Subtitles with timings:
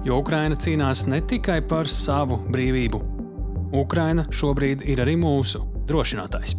[0.00, 2.98] Jo Ukraina cīnās ne tikai par savu brīvību.
[3.76, 6.54] Ukraina šobrīd ir arī mūsu drošinātājs.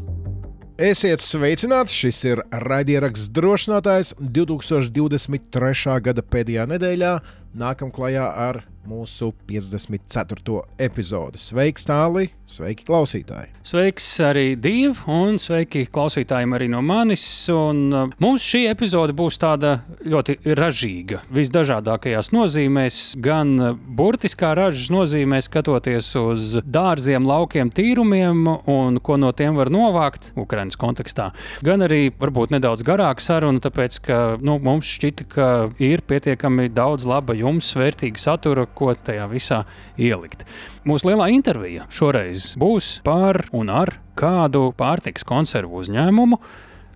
[0.82, 1.94] Esiet sveicināti!
[2.04, 5.98] Šis ir raidieraksts drošinātājs 2023.
[6.06, 7.16] gada pēdējā nedēļā.
[7.58, 10.62] Nākam klajā ar mūsu 54.
[10.82, 11.42] epizodi.
[11.42, 12.30] Sveiks, Tāli!
[12.52, 13.52] Sveiki, klausītāji!
[13.64, 17.24] Sveiks arī Dievu, un sveiki klausītājiem arī no manis.
[17.54, 23.54] Un uh, mums šī epizode būs tāda ļoti ražīga, visdažādākajās nozīmēs, gan
[23.98, 30.80] burtiskā ražas nozīmē, skatoties uz dārziem, laukiem, tīrumiem un ko no tiem var novākt Ukraiņas
[30.82, 31.30] kontekstā,
[31.66, 35.48] gan arī varbūt nedaudz garāka saruna, tāpēc ka nu, mums šķita, ka
[35.80, 39.62] ir pietiekami daudz laba jums vērtīga satura, ko tajā visā
[40.00, 40.46] ielikt.
[40.88, 46.42] Mūsu lielā intervija šoreiz būs par un ar kādu pārtiks konservu uzņēmumu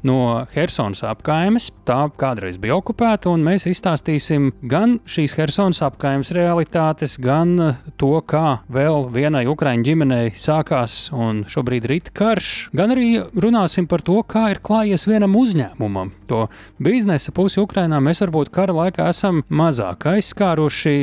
[0.03, 1.69] no Helsinas apgājumes.
[1.85, 7.55] Tā kādreiz bija okupēta, un mēs izstāstīsim gan šīs Helsinas apgājumes realitātes, gan
[8.02, 14.03] to, kā vēl vienai Ukrāņu ģimenei sākās un šobrīd ir karš, gan arī runāsim par
[14.05, 16.11] to, kā ir klājies vienam uzņēmumam.
[16.30, 16.45] To
[16.81, 20.95] biznesa pusi Ukrainā mēs varbūt kara laikā esam mazāk aizskāruši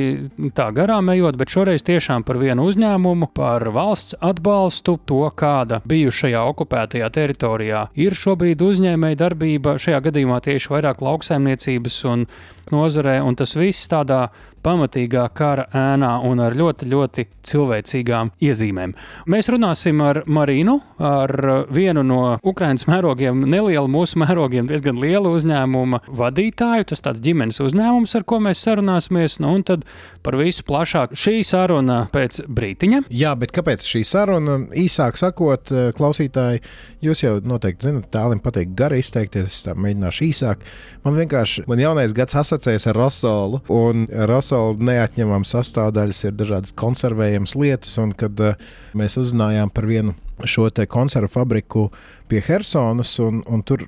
[0.56, 6.42] tā garām ejot, bet šoreiz tiešām par vienu uzņēmumu, par valsts atbalstu, to, kāda bijušajā
[6.52, 12.26] okupētajā teritorijā ir šobrīd uzņēmuma uzņēmēja darbība šajā gadījumā tieši vairāk lauksaimniecības un
[12.70, 14.28] nozarē, un tas viss tādā
[14.62, 18.94] pamatīgā kara ēnā un ar ļoti, ļoti cilvēcīgām iezīmēm.
[19.32, 21.32] Mēs runāsim ar Marinu, ar
[21.72, 26.86] vienu no Ukraiņas mērogiem, nelielu mūsu mērogiem, diezgan lielu uzņēmumu vadītāju.
[26.92, 29.86] Tas tāds ģimenes uzņēmums, ar ko mēs sarunāsimies, nu, un tad
[30.22, 33.02] par visu plašāk šī saruna pēc brītiņa.
[33.10, 34.60] Jā, bet kāpēc šī saruna?
[34.78, 36.62] Īsāk sakot, klausītāji,
[37.02, 40.62] jūs jau noteikti zinat, tālim patīk gari izteikties, es tā mēģināšu īsāk.
[41.02, 47.56] Man vienkārši, man jaunais gads asociējas ar Rosolu, un Rosola neatņemama sastāvdaļas ir dažādas konservējamas
[47.56, 48.60] lietas, un kad uh,
[48.98, 50.14] mēs uzzinājām par vienu
[50.44, 51.88] šo konservu fabriku
[52.28, 53.86] pie Helsonas, un, un tur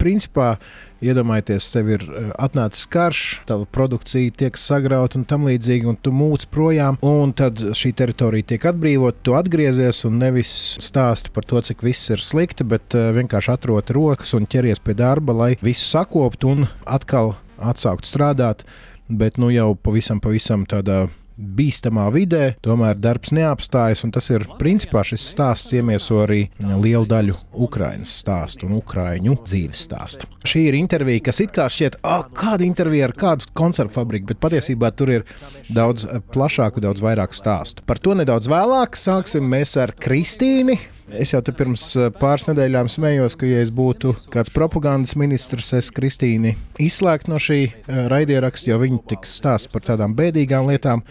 [0.00, 0.54] principā
[1.00, 2.02] iedomājieties, tev ir
[2.36, 7.56] atnācis karš, tava produkcija tiek sagrauta un tam līdzīgi, un tu mūc projām, un tad
[7.56, 10.52] šī teritorija tiek atbrīvota, tu atgriezies un nevis
[10.84, 15.36] stāsti par to, cik viss ir slikti, bet vienkārši atroti rokas un ķeries pie darba,
[15.36, 18.64] lai visu sakoptu un atkal atsākt strādāt,
[19.08, 21.06] bet nu jau pavisam, pavisam tādā
[21.40, 24.04] bīstamā vidē, tomēr darbs neapstājas.
[24.14, 30.28] Tas ir principā šis stāsts iemieso arī lielu daļu Ukraiņas stāstu un Ukrāņu dzīves stāstu.
[30.44, 34.42] Šī ir intervija, kas it kā šķiet, oh, kāda intervija ar kādu koncertu fabriku, bet
[34.42, 35.26] patiesībā tur ir
[35.72, 37.86] daudz plašāku, daudz vairāk stāstu.
[37.88, 40.76] Par to nedaudz vēlāk sāksim mēs ar Kristīnu.
[41.10, 45.90] Es jau pirms eh, pāris nedēļām smējos, ka, ja es būtu kāds propagandas ministrs, es
[45.94, 51.02] Kristīni izslēgtu no šī eh, raidieraksta, jo viņi tik stāsta par tādām bēdīgām lietām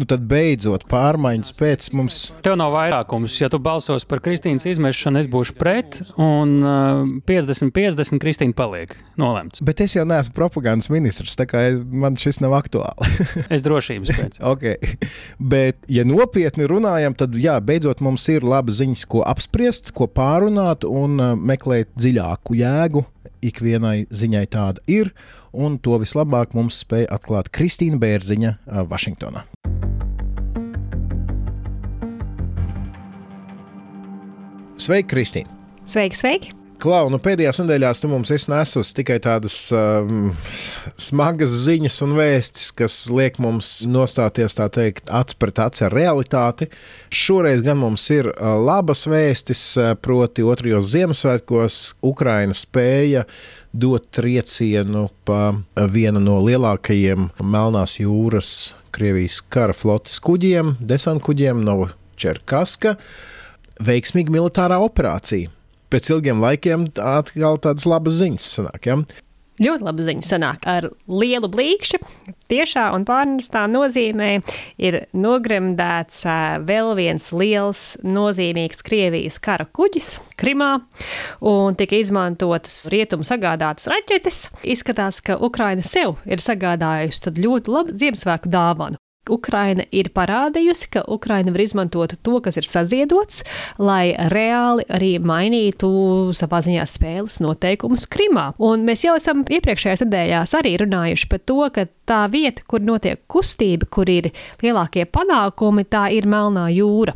[0.00, 2.18] nu tad beidzot pārmaiņas pēc mums.
[2.44, 3.36] Tev nav vairākums.
[3.40, 9.62] Ja tu balsos par Kristīnas izmešanu, es būšu pret, un uh, 50-50 Kristīna paliek nolemts.
[9.64, 13.10] Bet es jau neesmu propagandas ministrs, tā kā man šis nav aktuāli.
[13.54, 14.40] es drošības pēc.
[14.52, 14.94] okay.
[15.38, 20.86] Bet, ja nopietni runājam, tad jā, beidzot mums ir labas ziņas, ko apspriest, ko pārunāt
[20.88, 23.06] un uh, meklēt dziļāku jēgu
[23.44, 25.12] ikvienai ziņai tāda ir,
[25.52, 28.56] un to vislabāk mums spēja atklāt Kristīna Bērziņa
[28.90, 29.44] Vašingtonā.
[34.74, 35.50] Sveiki, Kristīne!
[35.86, 36.48] Sveiki, sveiki!
[36.82, 40.32] Klau, nu pēdējās nedēļās tu mums esi nesus tikai tādas um,
[41.00, 46.66] smagas ziņas un vēstis, kas liek mums nostāties tā teikt acs pret aci ar realitāti.
[47.14, 53.22] Šoreiz gan mums ir uh, labas vēstis, uh, proti otrajos Ziemassvētkos Ukraina spēja
[53.70, 55.52] dot triecienu pa
[55.94, 61.78] vienu no lielākajiem Melnās jūras Krievijas kara flotes kuģiem, desantkuģiem no
[62.18, 62.98] Čerkaska
[63.82, 65.52] veiksmīga militārā operācija.
[65.92, 68.88] Pēc ilgiem laikiem atkal tādas labas ziņas sanāk.
[68.88, 68.98] Ja?
[69.62, 72.00] Ļoti laba ziņa sanāk ar lielu blīkšķi.
[72.50, 74.30] Tiešā un pārnestā nozīmē
[74.82, 76.24] ir nogremdēts
[76.66, 80.72] vēl viens liels, nozīmīgs Krievijas kara kuģis Krimā,
[81.38, 84.48] un tika izmantotas rietumu sagādātas raķetes.
[84.66, 88.98] Izskatās, ka Ukraina sev ir sagādājusi ļoti labu Ziemassvētku dāvanu.
[89.30, 93.42] Ukraina ir parādījusi, ka Ukraina var izmantot to, kas ir saziedots,
[93.78, 95.90] lai reāli arī mainītu
[96.36, 98.50] savā ziņā spēles noteikumus Krimā.
[98.62, 103.20] Un mēs jau esam iepriekšējās nedēļās arī runājuši par to, ka tā vieta, kur notiek
[103.30, 104.30] kustība, kur ir
[104.62, 107.14] lielākie panākumi, tā ir Melnā jūra.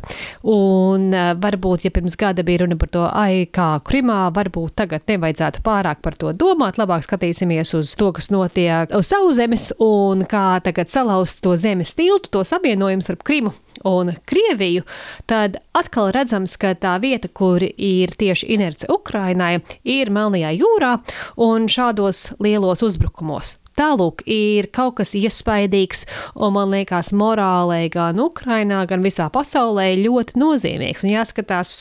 [0.49, 5.05] Un uh, varbūt, ja pirms gada bija runa par to, ai, kā Krimā, varbūt tagad
[5.09, 10.59] nevajadzētu pārāk par to domāt, labāk skatīsimies uz to, kas notiek uz sauszemes un kā
[10.65, 13.53] tagad salauzt to zemes tiltu, to savienojumu starp Krimu
[13.83, 14.83] un Krieviju,
[15.29, 20.97] tad atkal redzams, ka tā vieta, kur ir tieši inerce Ukrainai, ir Melnajā jūrā
[21.45, 23.57] un šādos lielos uzbrukumos.
[23.79, 26.03] Tālūk, ir kaut kas iespaidīgs,
[26.35, 31.05] un man liekas, morālē gan Ukrainā, gan visā pasaulē ļoti nozīmīgs.
[31.07, 31.75] Un jāskatās,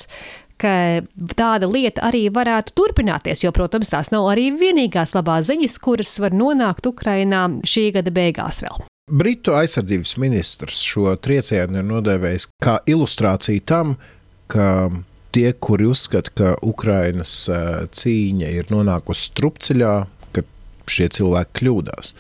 [0.63, 1.03] ka
[1.39, 6.37] tāda lieta arī varētu turpināties, jo, protams, tās nav arī vienīgās labās ziņas, kuras var
[6.37, 8.87] nonākt Ukrainā šī gada beigās vēl.
[9.09, 13.95] Britu aizsardzības ministrs šo triecienu ir nodēvējis kā ilustrāciju tam,
[14.53, 14.91] ka
[15.33, 19.95] tie, kuri uzskata, ka Ukrainas cīņa ir nonākusi strupceļā,
[20.93, 22.13] šie cilvēki kļūdās.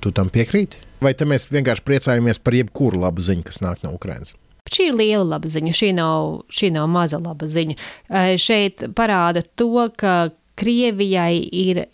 [0.00, 0.80] Tu tam piekrīti?
[1.00, 4.34] Vai te mēs vienkārši priecājamies par jebkuru labu ziņu, kas nāk no Ukrainas?
[4.70, 7.76] Šī ir liela laba ziņa, šī nav, šī nav maza laba ziņa.
[8.38, 10.30] Šeit parāda to, ka
[10.60, 11.86] Krievijai ir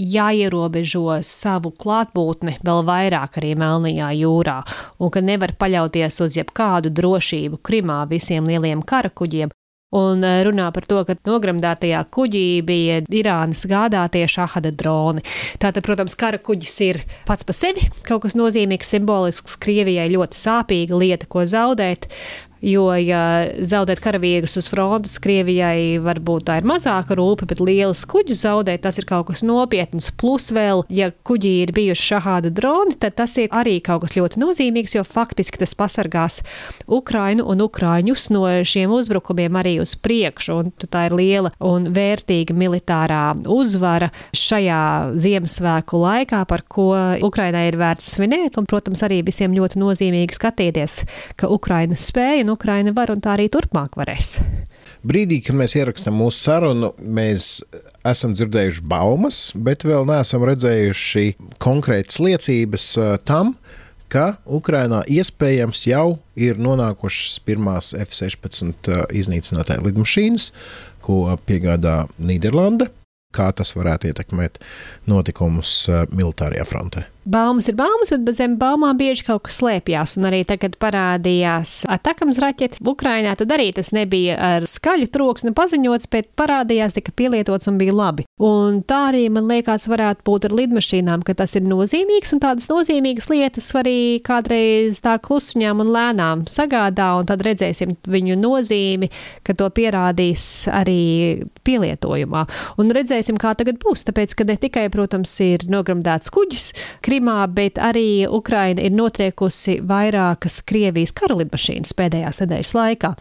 [0.00, 4.56] jāierobežo savu klātbūtni vēl vairāk arī Melnajā jūrā,
[4.98, 9.52] un ka nevar paļauties uz jebkādu drošību Krimā visiem lieliem karakuģiem.
[9.94, 15.22] Un e, runā par to, ka nogremdētajā kuģī bija Irānas gādātie šahada droni.
[15.62, 20.98] Tātad, protams, kara kuģis ir pats par sevi kaut kas nozīmīgs, simbolisks, Krievijai ļoti sāpīga
[20.98, 22.10] lieta, ko zaudēt.
[22.64, 28.40] Jo, ja zaudēt karavīrus uz frontes, Krievijai varbūt tā ir mazāka rūpe, bet lielas kuģus
[28.46, 30.08] zaudēt, tas ir kaut kas nopietns.
[30.16, 34.40] Plus vēl, ja kuģī ir bijuši šādi droni, tad tas ir arī kaut kas ļoti
[34.40, 36.38] nozīmīgs, jo faktiski tas pasargās
[36.88, 40.56] Ukrainu un Ukraiņus no šiem uzbrukumiem arī uz priekšu.
[40.88, 44.80] Tā ir liela un vērtīga militārā uzvara šajā
[45.20, 46.88] Ziemassvētku laikā, par ko
[47.28, 50.98] Ukrainai ir vērts svinēt, un, protams, arī visiem ļoti nozīmīgi skatīties,
[51.36, 54.38] ka Ukraina spēja un Ukraina var un tā arī turpmāk varēs.
[55.04, 57.58] Brīdī, kad mēs ierakstām mūsu sarunu, mēs
[58.08, 61.26] esam dzirdējuši baumas, bet vēl neesam redzējuši
[61.60, 63.54] konkrētas liecības uh, tam,
[64.08, 70.50] ka Ukrainā iespējams jau ir nonākušas pirmās F-16 uh, iznīcinātāja lidmašīnas,
[71.04, 72.88] ko piegādā Nīderlanda.
[73.34, 74.62] Kā tas varētu ietekmēt
[75.10, 77.08] notikumus uh, militārajā frontē?
[77.24, 80.18] Baumas ir baumas, bet zem baumām bieži kaut kas slēpjas.
[80.20, 86.10] Un arī tagad parādījās atakams raķeti Ukrainā, tad arī tas nebija ar skaļu troksni paziņots,
[86.12, 88.26] bet parādījās, tika pielietots un bija labi.
[88.44, 92.68] Un tā arī man liekas, varētu būt ar lidmašīnām, ka tas ir nozīmīgs un tādas
[92.68, 99.08] nozīmīgas lietas arī kādreiz tā klusuņām un lēnām sagādā, un tad redzēsim viņu nozīmi,
[99.46, 101.00] ka to pierādīs arī
[101.64, 102.44] pielietojumā.
[102.80, 106.68] Un redzēsim, kā tagad būs, tāpēc, ka ne tikai, protams, ir nogramdēts kuģis,
[107.04, 113.14] Krimā, bet arī Ukraina ir notriekusi vairākas Krievijas karalidmašīnas pēdējās nedēļas laikā.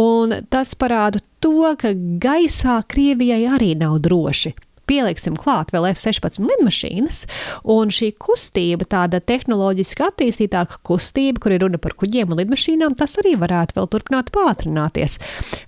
[0.00, 4.54] Un tas parāda to, ka gaisā Krievijai arī nav droši
[4.88, 7.24] pieliksim klāt vēl F-16 lidmašīnas,
[7.74, 13.18] un šī kustība, tāda tehnoloģiski attīstītāka kustība, kur ir runa par kuģiem un lidmašīnām, tas
[13.22, 15.20] arī varētu vēl turpināt pātrināties.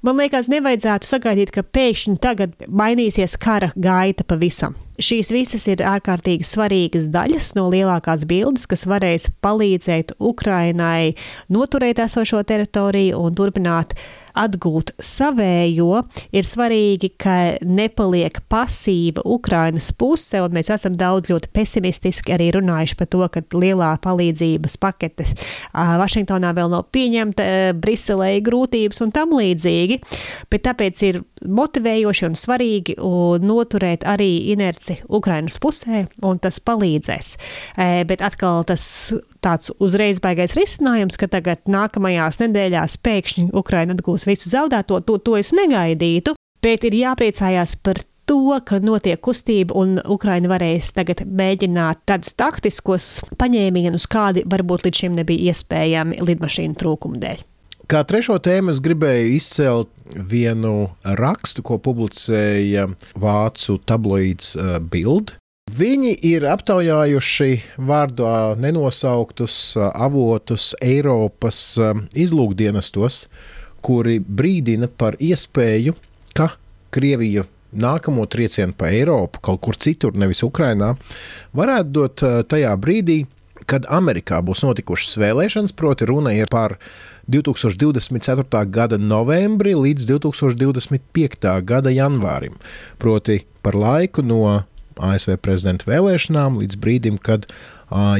[0.06, 4.76] Man liekas, nevajadzētu sagaidīt, ka pēkšņi tagad mainīsies kara gaita pavisam.
[4.96, 11.16] Šīs visas ir ārkārtīgi svarīgas daļas no lielākās bildes, kas varēs palīdzēt Ukrainai
[11.52, 13.96] noturēt esošo teritoriju un turpināt
[14.36, 16.02] atgūt savējo,
[16.36, 22.98] ir svarīgi, ka nepaliek pasīva Ukrainas puse, un mēs esam daudz ļoti pesimistiski arī runājuši
[23.00, 25.32] par to, ka lielā palīdzības paketes
[25.72, 27.46] Vašingtonā vēl nav pieņemta,
[27.80, 30.00] Briselē ir grūtības un tam līdzīgi,
[30.52, 32.98] bet tāpēc ir motivējoši un svarīgi
[33.44, 37.36] noturēt arī inerci Ukrainas pusē, un tas palīdzēs.
[37.76, 38.84] E, bet atkal tas
[39.44, 45.38] tāds uzreiz baigais risinājums, ka tagad nākamajās nedēļās pēkšņi Ukraina atgūs visu zaudēto, to, to
[45.40, 52.04] es negaidītu, bet ir jāpriecājās par to, ka notiek kustība un Ukraina varēs tagad mēģināt
[52.10, 57.44] tādus taktiskos paņēmienus, kādi varbūt līdz šim nebija iespējami lidmašīnu trūkumu dēļ.
[57.86, 65.36] Kā trešo tēmu es gribēju izcelt vienu rakstu, ko publicēja vācu tabloīds uh, Bild.
[65.70, 67.50] Viņi ir aptaujājuši
[67.86, 71.60] vārdā nenosauktus avotus Eiropas
[72.14, 73.20] izlūkdienestos,
[73.86, 75.94] kuri brīdina par iespēju,
[76.34, 76.52] ka
[76.94, 80.94] Krievija nākamo triecienu pa Eiropu, kaut kur citur, nevis Ukrainā,
[81.54, 83.24] varētu dot tajā brīdī,
[83.66, 86.78] kad Amerikā būs notikušas vēlēšanas, proti, runa ir par
[87.32, 88.64] 2024.
[88.70, 91.46] gada novembri līdz 2025.
[91.66, 92.54] gada janvārim.
[93.02, 94.42] Proti, par laiku no
[94.96, 97.48] ASV prezidenta vēlēšanām līdz brīdim, kad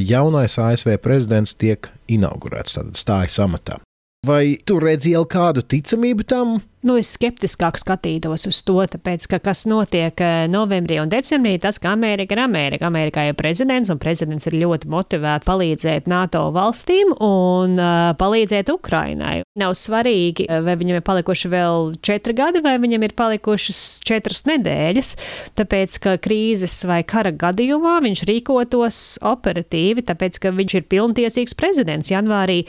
[0.03, 3.81] jaunais ASV prezidents tiek inaugurēts, tad stājas amatā.
[4.27, 6.59] Vai tu redzi jau kādu ticamību tam?
[6.87, 11.81] Nu, es skeptiskāk skatītos uz to, tāpēc, ka kas notiek eh, novembrī un decembrī, tas,
[11.83, 12.87] ka Amerika ir Amerika.
[12.87, 19.41] Amerikā ir prezidents, un prezidents ir ļoti motivēts palīdzēt NATO valstīm un uh, palīdzēt Ukrainai.
[19.59, 24.47] Nav svarīgi, eh, vai viņam ir palikuši vēl četri gadi, vai viņam ir palikušas četras
[24.47, 25.13] nedēļas,
[25.59, 32.15] tāpēc, ka krīzes vai kara gadījumā viņš rīkotos operatīvi, tāpēc, ka viņš ir pilntiesīgs prezidents
[32.15, 32.63] janvārī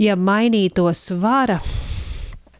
[0.00, 1.60] ja mainītos vara.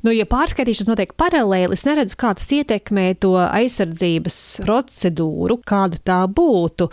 [0.07, 6.21] Nu, ja pārskaitīšanas notiek paralēli, es neredzu, kā tas ietekmē to aizsardzības procedūru, kāda tā
[6.31, 6.89] būtu.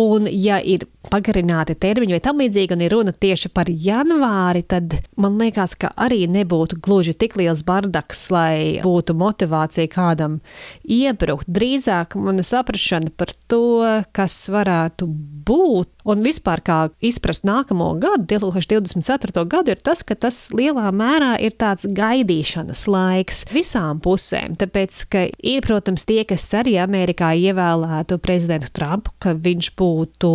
[0.00, 4.96] Un, ja ir pagarināti termiņi vai tam līdzīgi, un ir runa tieši par janvāri, tad
[5.20, 10.40] man liekas, ka arī nebūtu gluži tik liels bardaks, lai būtu motivācija kādam
[10.84, 11.48] iebrukt.
[11.50, 13.82] Drīzāk mana saprašana par to,
[14.16, 15.08] kas varētu
[15.44, 19.44] būt, un vispār kā izprast nākamo gadu, 2024.
[19.50, 24.56] gadu, ir tas, ka tas lielā mērā ir tāds gaidīšanas laiks visām pusēm.
[24.60, 30.32] Tāpēc, ka ir, protams, tie, kas arī Amerikā ievēlētu prezidentu Trumpu, ka viņš būtu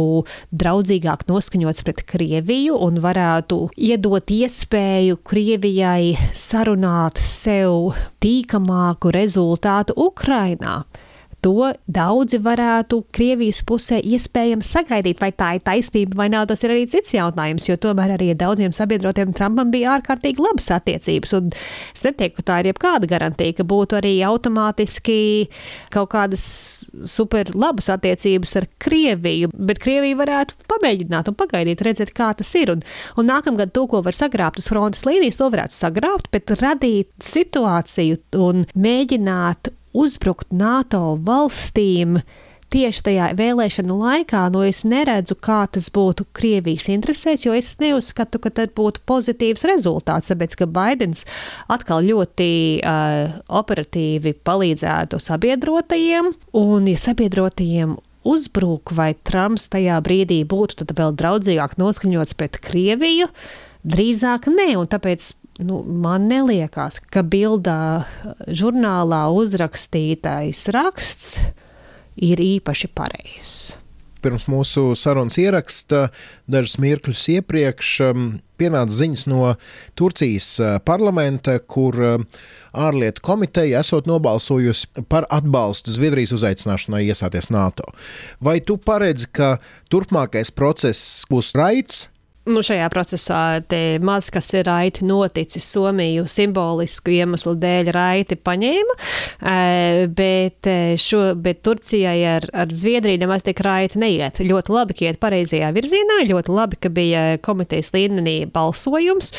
[0.59, 10.81] draudzīgāk noskaņots pret Krieviju un varētu iedot iespēju Krievijai sarunāt sev tīkamāku rezultātu Ukrainā
[11.43, 15.19] to daudzi varētu Krievijas pusē iespējams sagaidīt.
[15.21, 18.73] Vai tā ir taisnība vai nav, tas ir arī cits jautājums, jo tomēr arī daudziem
[18.75, 21.35] sabiedrotiem Trumpam bija ārkārtīgi labas attiecības.
[21.39, 25.19] Un es neteiktu, ka tā ir jebkāda garantija, ka būtu arī automātiski
[25.93, 26.45] kaut kādas
[27.09, 32.73] super labas attiecības ar Krieviju, bet Krievija varētu pamēģināt un pagaidīt, redzēt, kā tas ir.
[32.75, 32.85] Un,
[33.19, 38.19] un nākamgad to, ko var sagrābt uz frontes līnijas, to varētu sagrābt, bet radīt situāciju
[38.39, 42.19] un mēģināt uzbrukt NATO valstīm
[42.69, 48.41] tieši tajā vēlēšanu laikā, no es neredzu, kā tas būtu Krievijas interesēs, jo es neuzskatu,
[48.43, 51.25] ka tas būtu pozitīvs rezultāts, tāpēc ka Baidens
[51.71, 52.51] atkal ļoti
[52.83, 56.29] uh, operatīvi palīdzētu sabiedrotajiem,
[56.61, 57.97] un ja sabiedrotajiem
[58.29, 63.29] uzbruk vai Trumps tajā brīdī būtu vēl draudzīgāk noskaņots pret Krieviju,
[63.87, 68.05] drīzāk nē, un tāpēc nu, man liekas, ka bildā
[68.47, 71.39] žurnālā uzrakstītais raksts
[72.19, 73.59] ir īpaši pareizs.
[74.19, 76.09] Pirms mūsu sarunas ieraksta
[76.51, 78.25] dažus mirkļus iepriekš um,
[78.59, 79.53] pienāca ziņas no
[79.95, 82.25] Turcijas uh, parlamenta, kur um,
[82.75, 87.87] ārlietu komiteja esot nobalsojusi par atbalstu Zviedrijas uzaicināšanai iestāties NATO.
[88.43, 89.55] Vai tu paredzi, ka
[89.87, 92.09] turpmākais process būs raids,
[92.49, 93.41] nu, šajā procesā
[94.05, 95.67] maz kas ir raiti noticis.
[95.69, 98.95] Somiju simbolisku iemeslu dēļ raiti paņēma,
[100.17, 100.69] bet,
[101.01, 104.41] šo, bet Turcijai ar, ar Zviedriju nemaz tik raiti neiet.
[104.43, 109.33] Ļoti labi, ka iet pareizajā virzienā, ļoti labi, ka bija komitejas līmenī balsojums.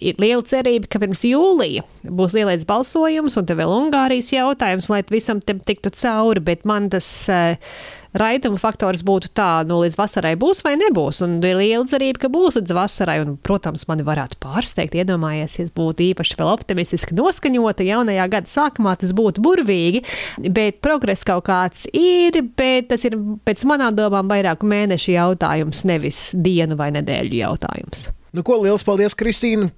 [0.00, 5.02] Ir liela cerība, ka pirms jūlija būs lielais balsojums, un te vēl Ungārijas jautājums, lai
[5.10, 7.08] visam tam tiktu cauri, bet man tas.
[7.30, 11.22] Uh, raiduma faktors būtu tā, nu, līdz vasarai būs vai nebūs.
[11.26, 13.18] Un ir liela cerība, ka būs līdz vasarai.
[13.24, 18.96] Un, protams, mani varētu pārsteigt, iedomājies, ja būtu īpaši vēl optimistiski noskaņota jaunajā gada sākumā,
[19.00, 20.04] tas būtu burvīgi.
[20.50, 26.30] Bet progress kaut kāds ir, bet tas ir pēc manām domām vairāku mēnešu jautājums, nevis
[26.34, 28.08] dienu vai nedēļu jautājums.
[28.30, 29.72] Nu, ko liels paldies, Kristīna!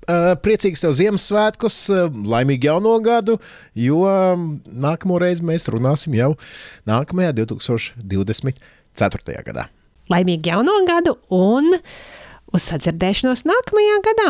[0.44, 1.76] Priecīgs tev Ziemassvētkus,
[2.28, 3.38] laimīgu jauno gadu,
[3.72, 4.02] jo
[4.68, 6.34] nākamo reizi mēs runāsim jau
[6.88, 9.38] nākamajā 2024.
[9.48, 9.64] gadā.
[10.12, 11.78] Laimīgu jauno gadu un
[12.52, 14.28] uz sadzirdēšanos nākamajā gadā!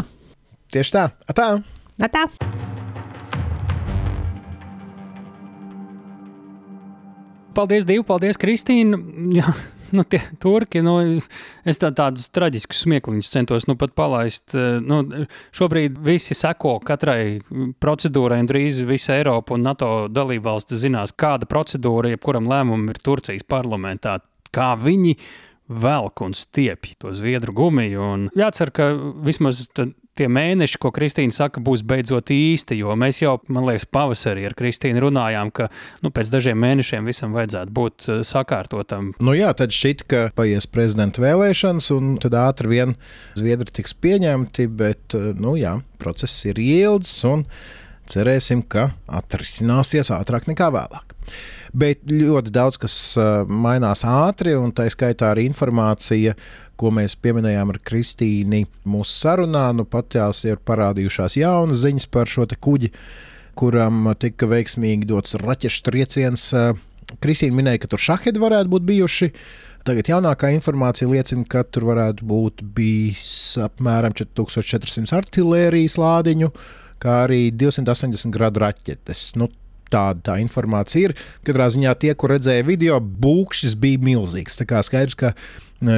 [0.71, 1.05] Tieši tā!
[1.27, 1.59] Atā!
[1.99, 2.29] Atā.
[7.59, 8.07] Paldies, Dievu!
[8.07, 9.03] Paldies, Kristīna!
[9.97, 10.97] Nu, tie turki, nu,
[11.69, 14.55] es tā, tādus traģiskus smieklus centos nu, pat palaist.
[14.57, 15.03] Eh, nu,
[15.53, 17.43] šobrīd visi seko katrai
[17.83, 23.45] procedūrai, un drīz visa Eiropa un NATO dalībvalstis zinās, kāda procedūra jebkuram lēmumam ir Turcijas
[23.45, 24.19] parlamentā.
[24.53, 25.17] Kā viņi
[25.73, 28.09] velk un stiepj to zviedru gumiju.
[28.15, 28.91] Un jācer, ka
[29.25, 29.67] vismaz
[30.19, 32.79] tie mēneši, ko Kristīna saka, būs beidzot īsti.
[32.83, 35.69] Jo mēs jau, man liekas, pavasarī ar Kristīnu runājām, ka
[36.05, 39.13] nu, pēc dažiem mēnešiem visam vajadzētu būt uh, sakārtotam.
[39.25, 42.97] Nu jā, tad šķiet, ka paies prezidenta vēlēšanas, un tad ātri vien
[43.39, 47.23] Zviedri tiks pieņemti, bet uh, nu, jā, process ir ilgs.
[48.13, 48.91] Cerēsim, ka
[49.21, 51.17] atrisināsies ātrāk nekā vēlāk.
[51.73, 56.35] Bet ļoti daudz kas uh, mainās ātri, un tā skaitā arī informācija,
[56.77, 59.71] ko mēs pieminējām ar Kristīnu mūsu sarunā.
[59.77, 62.93] Nu, pat tās ir parādījušās jaunas ziņas par šo kuģi,
[63.57, 66.51] kuram tika veiksmīgi dots raķešu trieciens.
[66.53, 66.75] Uh,
[67.23, 69.31] Kristīna minēja, ka tur šahedi varētu būt bijuši.
[69.83, 76.53] Tagad jaunākā informācija liecina, ka tur varētu būt bijis apmēram 4400 artērijas lādiņu,
[77.03, 79.33] kā arī 280 gradu raķetes.
[79.41, 79.51] Nu,
[79.93, 81.19] tāda tā informācija ir.
[81.47, 84.59] Katrā ziņā tie, kur redzēja video, būkšķis bija milzīgs.
[84.61, 85.35] Tā kā skaidrs, ka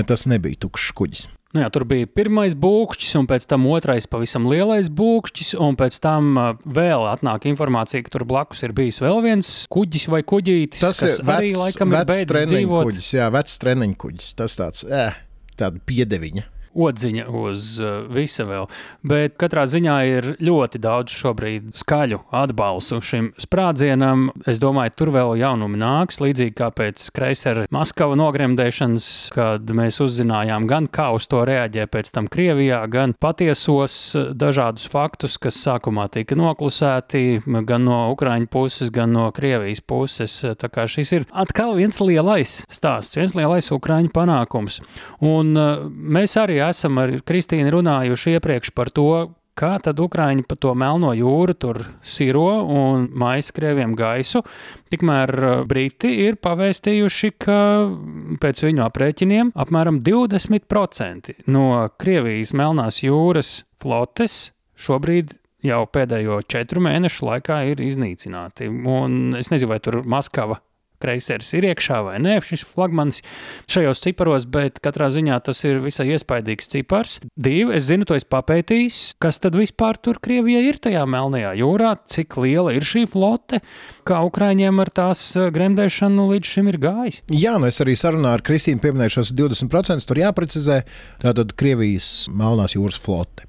[0.09, 1.27] tas nebija tukšs kuģis.
[1.55, 6.01] Nu jā, tur bija pirmais būkšķis, un pēc tam otrais pavisam lielais būkšķis, un pēc
[6.03, 6.33] tam
[6.67, 10.83] vēl atnāk informācija, ka tur blakus ir bijis vēl viens kuģis vai kuģītis.
[10.83, 12.89] Tas ir arī vecs, laikam vecs dzīvot.
[12.91, 14.33] Kuģis, jā, vecs treniņu kuģis.
[14.41, 15.15] Tas tāds, eh,
[15.55, 18.69] tāda piedeviņa odziņa uz uh, visa vēl.
[19.07, 24.29] Bet katrā ziņā ir ļoti daudz šobrīd skaļu atbalstu šim sprādzienam.
[24.51, 30.69] Es domāju, tur vēl jaunumi nāks, līdzīgi kā pēc Kreisera Maskava nogremdēšanas, kad mēs uzzinājām
[30.71, 36.09] gan kā uz to reaģē pēc tam Krievijā, gan patiesos uh, dažādus faktus, kas sākumā
[36.15, 40.37] tika noklusēti gan no Ukraiņu puses, gan no Krievijas puses.
[40.59, 44.81] Tā kā šis ir atkal viens lielais stāsts, viens lielais Ukraiņu panākums.
[45.25, 49.09] Un uh, mēs arī esam ar Kristīnu runājuši iepriekš par to,
[49.59, 54.43] kā tad Ukrāņi pa to melno jūru tur siro un maisa krieviem gaisu.
[54.93, 57.59] Tikmēr uh, Briti ir pavēstījuši, ka
[58.43, 61.69] pēc viņu aprēķiniem apmēram 20% no
[62.01, 68.69] Krievijas melnās jūras flotes šobrīd jau pēdējo četru mēnešu laikā ir iznīcināti.
[68.69, 70.59] Un es nezinu, vai tur Maskava
[71.05, 73.21] kreiseris ir iekšā vai nē, šis flagmanis
[73.71, 77.21] šajos ciparos, bet katrā ziņā tas ir visai iespaidīgs cipars.
[77.37, 81.95] Divi, es zinu, to es papētījis, kas tad vispār tur Krievijā ir tajā Melnajā jūrā,
[82.11, 83.61] cik liela ir šī flote,
[84.09, 87.21] kā Ukraiņiem ar tās eh, gremdēšanu līdz šim ir gājis.
[87.33, 90.81] Jā, nu es arī sarunā ar Kristīnu pieminēju šos 20%, tur jāprecizē,
[91.25, 93.49] tātad Krievijas Melnās jūras flote.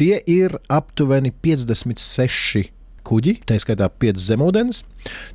[0.00, 2.70] Tie ir aptuveni 56
[3.06, 4.84] kuģi, tā skaitā 5 zemūdens.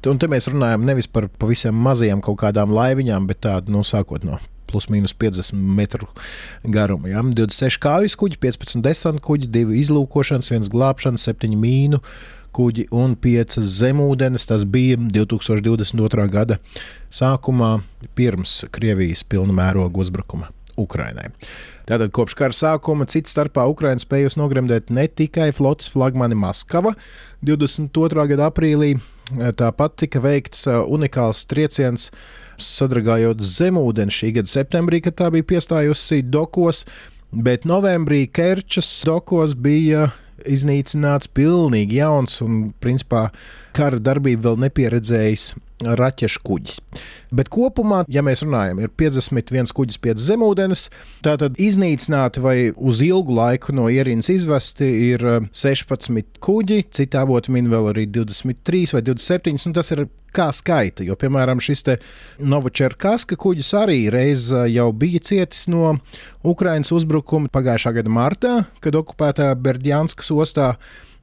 [0.08, 4.24] Un te mēs runājam nevis par pavisam mazajām kaut kādām laiviņām, bet tādu nu, sākot
[4.28, 6.10] no plus mīnus 50 metru
[6.64, 7.12] garuma.
[7.12, 7.24] Ja?
[7.24, 12.02] 26 kājas kuģi, 15 desanta kuģi, 2 izlūkošanas, 1 glābšanas, 7 mīnu
[12.58, 14.48] kuģi un 5 zemūdens.
[14.50, 16.28] Tas bija 2022.
[16.34, 16.60] gada
[17.14, 17.78] sākumā,
[18.18, 21.32] pirms Krievijas pilna mēroga uzbrukuma Ukrainai.
[21.88, 26.92] Tātad kopš kara sākuma cits starpā Ukraina spējusi nogremdēt ne tikai flotes flagmani Maskava
[27.48, 28.26] 22.
[28.34, 28.98] gada aprīlī,
[29.36, 32.10] tāpat tika veikts unikāls trieciens
[32.62, 36.86] sadragājot zemūdeni šī gada septembrī, kad tā bija piestājusi dokos,
[37.32, 40.10] bet novembrī Kerčas dokos bija
[40.48, 43.28] iznīcināts pilnīgi jauns un, principā,
[43.78, 45.52] kara darbību vēl nepieredzējis
[45.84, 46.80] raķešu kuģis.
[47.38, 50.88] Bet kopumā, ja mēs runājam, ir 51 kuģis pie zemūdens,
[51.26, 57.54] tātad iznīcināti vai uz ilgu laiku no ierīnas izvesti ir 16 eh, kuģi, citā avotā
[57.54, 61.06] min vēl arī 23 vai 27, un tas ir kā skaita.
[61.08, 61.84] Jo, piemēram, šis
[62.38, 65.98] Novočerkaska kuģis arī reiz eh, jau bija cietis no
[66.48, 70.74] Ukraiņas uzbrukuma pagājušā gada martā, kad okupētā Berdjanskas ostā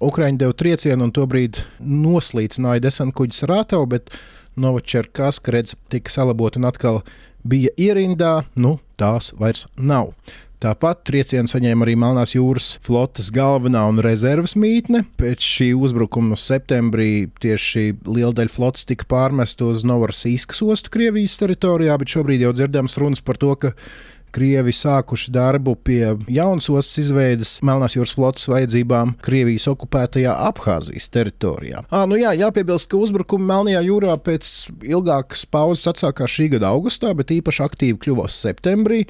[0.05, 4.11] Ukraiņi deva triecienu un tobrīd noslīcināja desmit kuģus ar ātavu, bet
[4.61, 7.01] Novočerkaska redz tika salabota un atkal
[7.45, 10.13] bija ierindā, nu tās vairs nav.
[10.65, 15.03] Tāpat triecienu saņēma arī Melnās jūras flotes galvenā un rezerves mītne.
[15.21, 21.99] Pēc šī uzbrukuma septembrī tieši liela daļa flotes tika pārmesta uz Novarsīskas ostu Krievijas teritorijā,
[22.01, 23.75] bet šobrīd jau dzirdams runas par to, ka
[24.35, 31.85] Krievi sākuši darbu pie jaunas ostas izveides Melnās jūras flotes vajadzībām Krievijas okupētajā Abhāzijas teritorijā.
[31.87, 34.51] À, nu jā, jāpiebilst, ka uzbrukumi Melnajā jūrā pēc
[34.83, 39.05] ilgākas pauzes atsākās šī gada augustā, bet īpaši aktīvi kļuvos septembrī.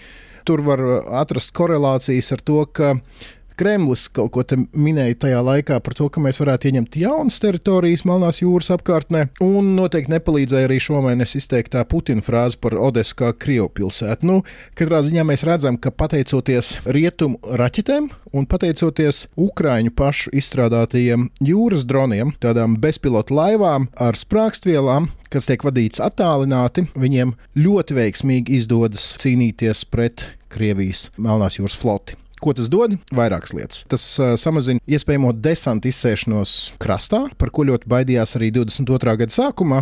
[0.45, 0.83] Tur var
[1.23, 2.93] atrast korelācijas ar to, ka
[3.61, 4.43] Kremlis kaut ko
[4.75, 9.75] minēja tajā laikā par to, ka mēs varētu ieņemt jaunas teritorijas Melnās jūras apkārtnē, un
[9.79, 14.27] noteikti nepalīdzēja arī šomēnes izteiktā Putina frāze par Odesu kā Krievu pilsētu.
[14.27, 14.41] Nu,
[14.79, 22.35] katrā ziņā mēs redzam, ka pateicoties rietumu raķetēm un pateicoties Ukrāņu pašu izstrādātajiem jūras droniem,
[22.43, 30.29] tādām bezpilotu laivām ar sprākstvielām, kas tiek vadīts attālināti, viņiem ļoti veiksmīgi izdodas cīnīties pret
[30.55, 32.24] Krievijas Melnās jūras floti.
[32.45, 32.99] Ko tas dod?
[33.17, 33.85] Vairākas lietas.
[33.89, 39.17] Tas uh, samazina iespējamo desantu izsēšanos krastā, par ko ļoti baidījās arī 22.
[39.23, 39.81] gada sākumā,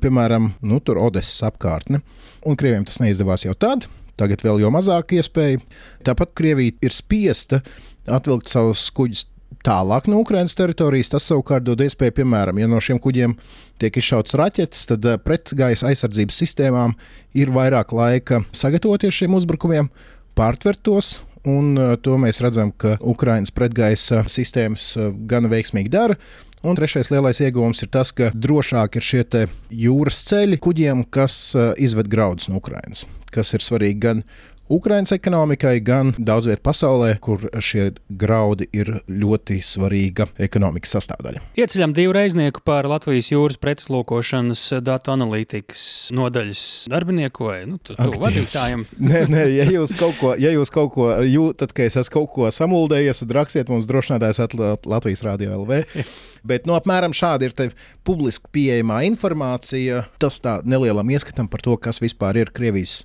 [0.00, 2.00] piemēram, nu, tur Odesas apkārtne.
[2.48, 3.90] Un Krievijam tas neizdevās jau tad.
[4.18, 5.60] Tagad vēl jau mazāk iespēja.
[6.06, 7.60] Tāpat Krievija ir spiesta
[8.08, 9.26] atvilkt savus kuģus
[9.66, 11.12] tālāk no Ukraiņas teritorijas.
[11.12, 13.36] Tas savukārt dod iespēju, piemēram, ja no šiem kuģiem
[13.82, 16.96] tiek izšauts raķetes, tad eh, pretgaisa aizsardzības sistēmām
[17.38, 19.92] ir vairāk laika sagatavoties šiem uzbrukumiem,
[20.38, 21.18] pārtvert tos.
[21.48, 24.90] Un to mēs redzam, ka Ukraiņas pretgaisa sistēmas
[25.30, 26.18] gan veiksmīgi dara.
[26.66, 29.22] Un trešais lielais ieguvums ir tas, ka drošāk ir šie
[29.70, 34.24] jūras ceļi kuģiem, kas izved graudus no Ukrainas, kas ir svarīgi gan
[34.68, 37.86] Ukraiņas ekonomikai, gan daudz vietā pasaulē, kur šie
[38.20, 41.40] graudi ir ļoti svarīga ekonomikas sastāvdaļa.
[41.56, 48.84] Ieceļam divu reiznieku par Latvijas jūras pretslūkošanas datu analītikas nodaļas darbinieku vai nu, vadītājiem.
[49.08, 52.30] nē, nē, ja jūs kaut ko, ja jūs kaut ko jūtat, ka es esmu kaut
[52.36, 54.44] ko samuldējies, tad rakstiet mums drošinātājs
[54.84, 55.80] Latvijas Rādio LV.
[56.48, 57.72] Bet nu, apmēram šāda ir
[58.06, 60.04] publiski pieejamā informācija.
[60.20, 63.02] Tas tā nelielam ieskatam par to, kas vispār ir Krievijas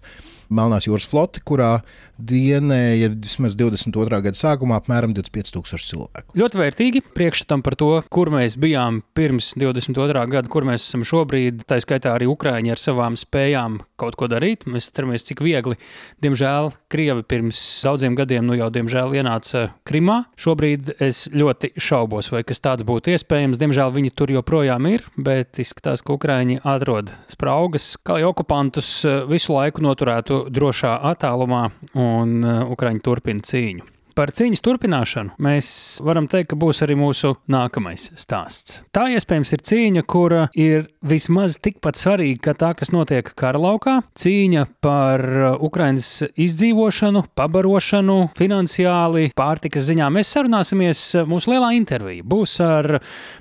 [0.49, 1.77] Melnās jūras floti, kurā
[2.21, 4.19] dienēja vismaz 22.
[4.23, 6.35] gada sākumā apmēram 25,000 cilvēku.
[6.37, 10.25] Ļoti vērtīgi priekšstatam par to, kur mēs bijām pirms 22.
[10.31, 11.65] gada, kur mēs esam šobrīd.
[11.69, 14.67] Tā skaitā arī Ukrāņi ar savām spējām kaut ko darīt.
[14.69, 15.77] Mēs atceramies, cik viegli,
[16.23, 20.23] diemžēl, Krievi pirms daudziem gadiem nu jau diemžēl ienāca Krimā.
[20.39, 23.59] Šobrīd es ļoti šaubos, vai kas tāds būtu iespējams.
[23.61, 28.89] Diemžēl viņi tur joprojām ir, bet izskatās, ka Ukrāņi atrod spraugas, kā jau okupantus
[29.29, 31.63] visu laiku noturētu drošā attālumā
[31.99, 33.92] un uh, Ukraiņi turpina cīņu.
[34.13, 35.67] Par cīņas turpināšanu mēs
[36.05, 38.83] varam teikt, ka būs arī mūsu nākamais stāsts.
[38.93, 43.95] Tā iespējams ir cīņa, kura ir vismaz tikpat svarīga kā tā, kas notiek kara laukā.
[44.21, 45.23] Cīņa par
[45.65, 46.09] Ukraiņas
[46.45, 50.11] izdzīvošanu, pabarošanu, finansiāli, pārtikas ziņā.
[50.13, 52.99] Mēs sarunāsimies, mūsu lielā intervija būs ar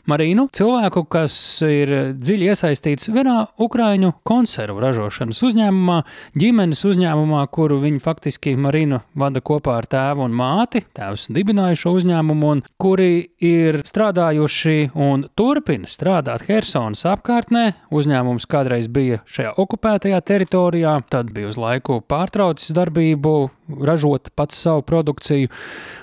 [0.09, 1.37] Marīnu, cilvēku, kas
[1.69, 6.01] ir dziļi iesaistīts vienā Ukraiņu konservu ražošanas uzņēmumā,
[6.41, 11.79] ģimenes uzņēmumā, kuru viņi faktiski Marīnu vada kopā ar tēvu un māti māti, tēvs dibināja
[11.79, 17.65] šo uzņēmumu, un kuri ir strādājuši un turpina strādāt Helsonas apkārtnē.
[17.91, 24.85] Uzņēmums kādreiz bija šajā okupētajā teritorijā, tad bija uz laiku pārtraucis darbību, ražot pats savu
[24.87, 25.51] produkciju.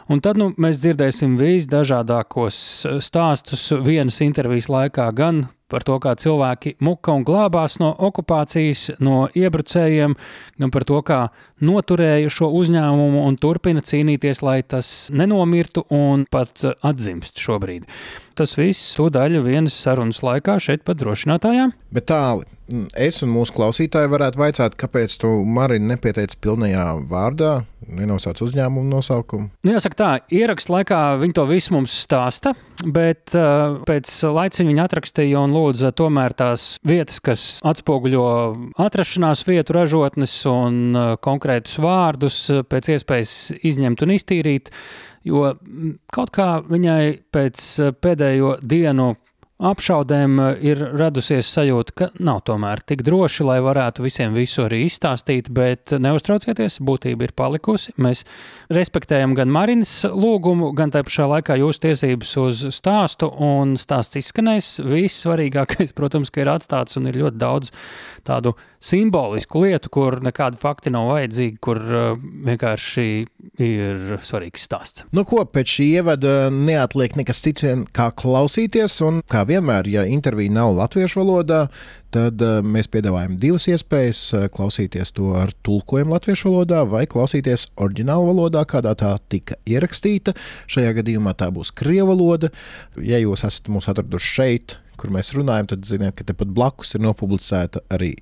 [0.09, 2.59] Un tad nu, mēs dzirdēsim visdažādākos
[3.05, 9.27] stāstus vienas intervijas laikā, gan par to, kā cilvēki muka un glābās no okupācijas, no
[9.37, 10.15] iebrucējiem,
[10.59, 11.19] gan par to, kā
[11.65, 17.85] noturēja šo uzņēmumu un turpina cīnīties, lai tas nenomirtu un pat atzimst šobrīd.
[18.39, 21.65] Tas viss to daļa vienas sarunas laikā šeit pat drošinātājā.
[21.91, 22.45] Bet tāli,
[22.95, 27.49] es un mūsu klausītāji varētu vaicāt, kāpēc tu Marina nepieteici pilnajā vārdā,
[27.83, 29.49] nenosauc uzņēmumu nosaukumu?
[29.65, 32.53] Nu, jāsaka tā, ierakstu laikā viņi to visu mums stāsta,
[32.85, 38.29] bet uh, pēc laiciņa viņi atrakstīja un lūdza tomēr tās vietas, kas atspoguļo
[38.79, 43.35] atrašanās vietu ražotnes un uh, konkrētus vārdus pēc iespējas
[43.67, 44.71] izņemt un iztīrīt,
[45.27, 45.53] jo
[46.13, 47.01] kaut kā viņai
[47.33, 47.65] pēc
[48.01, 49.13] pēdējo dienu
[49.59, 54.85] apšaudēm eh, ir radusies sajūta, ka nav tomēr tik droši, lai varētu visiem visu arī
[54.85, 57.93] izstāstīt, bet neuztraucieties, būtība ir palikusi.
[57.99, 58.23] Mēs
[58.71, 64.77] respektējam gan Marinas lūgumu, gan tā pašā laikā jūsu tiesības uz stāstu, un stāsts izskanēs.
[64.87, 67.75] Viss svarīgākais, protams, ka ir atstāts un ir ļoti daudz
[68.27, 72.09] tādu simbolisku lietu, kur nekādi fakti nav vajadzīgi, kur uh,
[72.47, 73.05] vienkārši
[73.59, 75.05] ir svarīgs stāsts.
[75.15, 80.53] Nu, ko pēc šī ievada neatliek nekas cits, kā klausīties, un kā vienmēr, ja intervija
[80.55, 81.65] nav latviešu valodā,
[82.15, 87.67] tad uh, mēs piedāvājam divas iespējas uh, klausīties to ar tulkojumu latviešu valodā vai klausīties
[87.83, 90.33] oriģinālu valodā, kādā tā tika ierakstīta.
[90.71, 92.53] Šajā gadījumā tā būs krievu valoda.
[93.03, 97.05] Ja jūs esat mūs atraduši šeit, kur mēs runājam, tad ziniet, ka tepat blakus ir
[97.05, 98.15] nopublicēta arī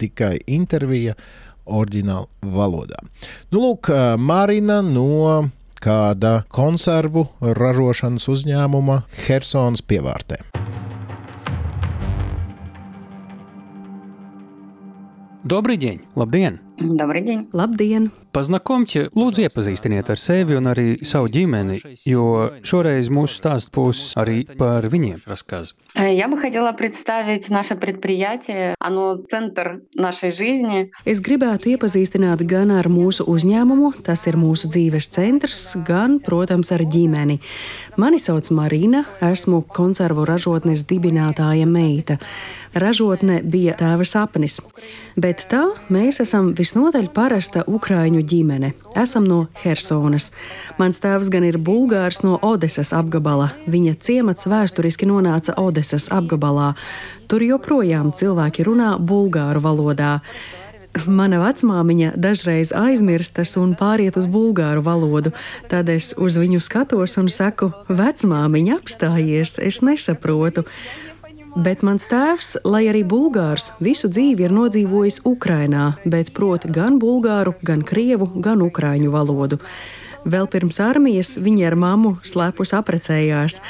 [0.00, 1.16] tikai intervija
[1.64, 3.00] oriģināla valodā.
[3.52, 5.50] Nu, lūk, Marina no
[5.84, 10.40] kāda konservu ražošanas uzņēmuma Helsonas pievārtē.
[15.44, 16.00] Dobrīdien!
[16.16, 16.60] Labdien!
[16.80, 17.48] Dobrīdien!
[17.52, 18.08] Labdien!
[18.33, 24.43] Познакомьте, lūdzu, iepazīstiniet ar sevi un arī savu ģimeni, jo šoreiz mūsu stāsts būs arī
[24.59, 25.73] par viņiem рассказ.
[25.95, 28.75] Я бы хотела представить наше предприятие.
[28.79, 30.91] Оно центр нашей жизни.
[31.05, 36.85] Es gribētu iepazīstināt gan ar mūsu uzņēmumu, tas ir mūsu dzīves centrs, gan, protams, ar
[36.85, 37.39] ģimeni.
[37.97, 42.19] Mani sauc Marina, esmu konservu ražotnes dibinātāja meita.
[42.77, 44.59] Ražotne bija tēva sapnis,
[45.17, 48.72] bet tā mēs esam visnotaļ parasta Ukrāņu ģimene.
[48.98, 50.30] Esam no Helsonas.
[50.80, 53.52] Mans tēvs gan ir bulgārs no Odesas apgabala.
[53.70, 56.72] Viņa ciemats vēsturiski nonāca Odesas apgabalā.
[57.28, 60.18] Tur joprojām cilvēki runā bulgāru valodā.
[61.10, 65.32] Mana vecmāmiņa dažreiz aizmirstas un pāriet uz bulgāru valodu.
[65.70, 70.62] Tad es uz viņu skatos un saku, vecmāmiņa apstājies, es nesaprotu.
[71.54, 77.52] Bet mans tēvs, lai arī bulgārs, visu dzīvi ir nodzīvojis Ukrainā, bet prot gan bulgāru,
[77.62, 79.60] gan krievu, gan ukrāņu valodu.
[80.26, 83.60] Vēl pirms armijas viņi ar mammu slēpus aprecējās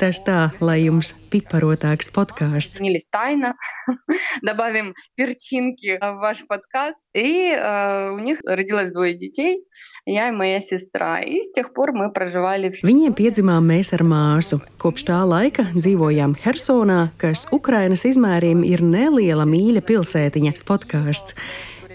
[0.00, 2.80] tas tā, lai jums piparotāks podkāsts.
[3.10, 3.54] тайна,
[4.42, 7.00] добавим перчинки в ваш подкаст.
[7.14, 9.64] И uh, у них родилось двое детей,
[10.04, 11.20] я и моя сестра.
[11.20, 12.70] И с тех пор мы проживали.
[12.82, 14.60] Viņiem piedzimām mēs ar māsu.
[14.78, 21.34] Kopš tā laika dzīvojām Hersonā, kas Ukrainas izmēriem ir neliela mīļa pilsētiņa podkāsts.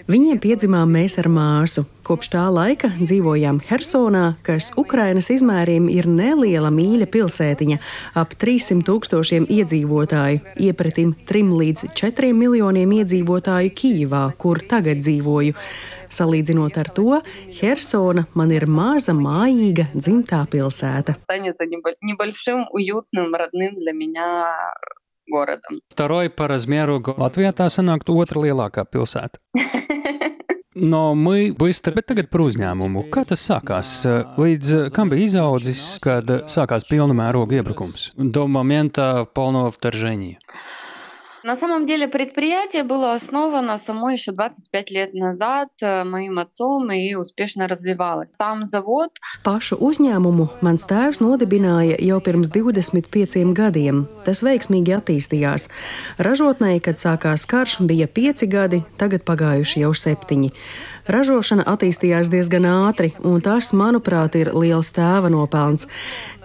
[0.07, 1.81] Viņiem piedzimām mēs ar māsu.
[2.07, 7.75] Kopš tā laika dzīvojām Hersonā, kas Ukrainas izmēriem ir neliela mīļa pilsētiņa,
[8.15, 15.57] ap 300 tūkstošiem iedzīvotāju, iepratim 3 līdz 4 miljoniem iedzīvotāju Kīvā, kur tagad dzīvoju.
[16.07, 17.19] Salīdzinot ar to,
[17.59, 21.17] Hersona man ir maza, mājīga, dzimtā pilsēta
[25.30, 25.80] городом.
[25.88, 29.38] Второй по размеру Латвijā tā sanāktu otra lielākā pilsēta.
[30.74, 33.10] No мы быстро, bet tagad par uzņēmumu.
[33.12, 33.90] Kā tas sākās?
[34.40, 38.14] Līdz kam bija izaudzis, kad sākās pilna mēroga iebrukums?
[38.16, 40.38] Do momenta полного вторжения.
[41.46, 47.14] На самом деле предприятие было основано само еще 25 лет назад э, моим отцом и
[47.14, 48.30] успешно развивалось.
[48.30, 49.10] Сам завод.
[49.42, 54.06] Pašu uzņēmumu mans tēvs nodibināja jau pirms 25 gadiem.
[54.22, 55.66] Tas veiksmīgi attīstījās.
[56.22, 60.46] Ražotnē, kad sākās karš, bija 5 gadi, tagad pagājuši jau 7.
[61.10, 65.88] Ražošana attīstījās diezgan ātri, un tas, manuprāt, ir liels tēva nopelns.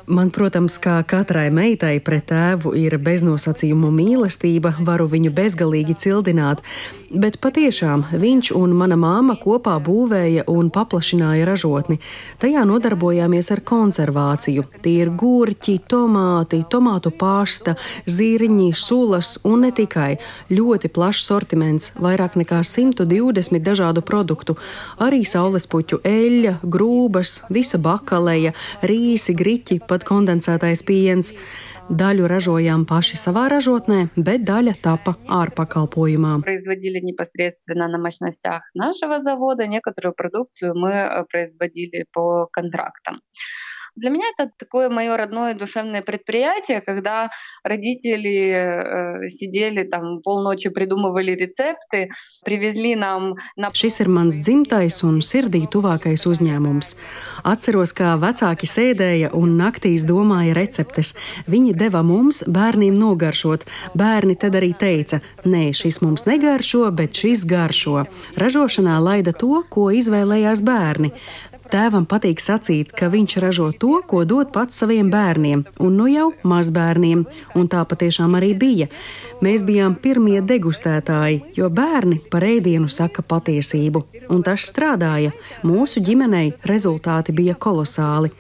[0.07, 6.63] Man, protams, kā katrai meitai pret tēvu ir beznosacījumu mīlestība, varu viņu bezgalīgi cildināt,
[7.13, 12.01] bet patiešām viņš un mana māma kopā būvēja un paplašināja ražotni.
[12.43, 14.65] Tajā nodarbojāmies ar konservāciju.
[14.83, 17.77] Tie ir gurķi, tomāti, tomātu pasta,
[18.11, 20.17] zirņi, sulas un ne tikai.
[20.51, 24.59] Ļoti plašs sortiments, vairāk nekā 120 dažādu produktu,
[24.99, 31.33] arī saulespuķu eļļa, grūbas, visa bakaleja, rīsi, griķi, pat pat kondensētais piens.
[31.91, 36.41] Daļu ražojām paši savā ražotnē, bet daļa tapa ārpakalpojumā.
[36.43, 43.21] Производили непосредственно на мощностях нашего завода, некоторую продукцию мы э, производили по контрактам.
[43.96, 47.32] Для меня это такое мое родное душевное предприятие, когда
[47.64, 52.10] родители э, сидели там полночи, придумывали рецепты,
[52.46, 53.72] привезли нам на...
[53.74, 56.94] Šis ir mans dzimtais un sirdī tuvākais uzņēmums.
[57.42, 61.16] Atceros, kā vecāki sēdēja un naktīs domāja receptes.
[61.50, 63.66] Viņi deva mums, bērniem, nogaršot.
[63.98, 68.06] Bērni tad arī teica, nē, šis mums negaršo, bet šis garšo.
[68.38, 71.14] Ražošanā laida to, ko izvēlējās bērni.
[71.73, 76.27] Tēvam patīk sacīt, ka viņš ražo to, ko dod pats saviem bērniem, un nu jau
[76.45, 77.23] mazbērniem,
[77.57, 78.89] un tā patiešām arī bija.
[79.41, 85.33] Mēs bijām pirmie degustētāji, jo bērni par ēdienu saka patiesību, un tas strādāja.
[85.65, 88.35] Mūsu ģimenei rezultāti bija kolosāli.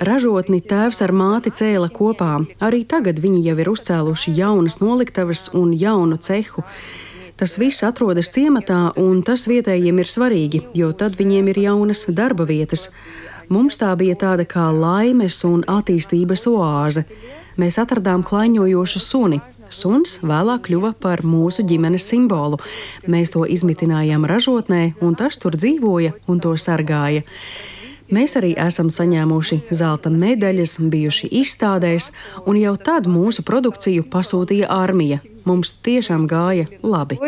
[0.00, 2.38] Ražotni tēvs ar māti cēla kopā.
[2.64, 6.64] Arī tagad viņi jau ir uzcēluši jaunas noliktavas un jaunu cehu.
[7.40, 12.44] Tas viss atrodas ciematā, un tas vietējiem ir svarīgi, jo tad viņiem ir jaunas darba
[12.44, 12.90] vietas.
[13.48, 17.06] Mums tā bija tāda kā laimes un attīstības oāze.
[17.56, 19.40] Mēs atradām klaiņojošu suni.
[19.72, 22.60] Suns vēlāk kļuva par mūsu ģimenes simbolu.
[23.08, 27.24] Mēs to izmitinājām ražotnē, un tas tur dzīvoja un to sargāja.
[28.13, 32.11] Mēs arī esam saņēmuši zelta medaļas, bijuši izstādēs,
[32.45, 37.19] un jau tad mūsu produkciju pasūtīja armija, Mums tiešām gāja labi.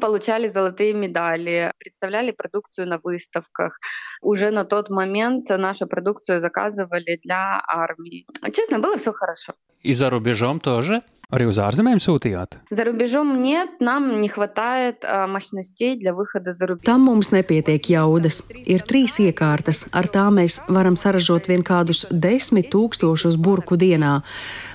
[0.00, 3.78] Получали золотые медали, представляли продукцию на выставках.
[4.22, 8.26] Уже на тот момент нашу продукцию заказывали для армии.
[8.52, 9.54] Честно, было все хорошо.
[9.82, 11.02] И за рубежом тоже?
[11.30, 12.56] Arī uz ārzemēm sūtījāt?
[12.74, 16.84] За рубежом нет, нам не хватает uh, мощностей для выхода за рубеж.
[16.84, 18.42] Tam mums nepietiek jaudas.
[18.66, 24.24] Ir trīs iekārtas, ar tām mēs varam saražot vien kādus desmit tūkstošus burku dienā.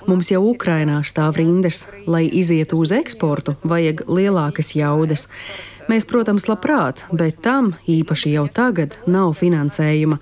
[0.08, 5.28] Mums jau Ukrainā stāv rindas, lai izietu uz eksportu, vajag lielākas jaudas.
[5.89, 10.19] Mēs, protams, labprāt, bet tam īpaši jau tagad nav finansējuma.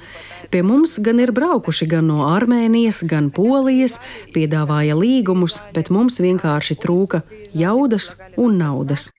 [0.49, 3.99] Pie mums gan ir braukuši gan no Armēnijas, gan Polijas,
[4.33, 7.21] piedāvāja līgumus, bet mums vienkārši trūka
[7.53, 9.09] jaudas un naudas.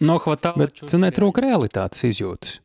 [0.00, 0.18] No
[0.58, 2.58] bet netrūka realitātes izjūtas.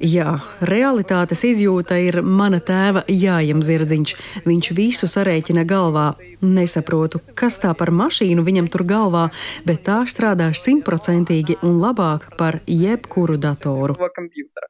[0.00, 0.30] Jā,
[0.66, 4.14] realitātes izjūta ir mana tēva jājam zirdziņš.
[4.46, 6.14] Viņš visu sarēķina galvā.
[6.42, 9.28] Nesaprotu, kas tā par mašīnu viņam tur galvā,
[9.68, 14.67] bet tā strādā simtprocentīgi un labāk par jebkuru datoru его компьютера.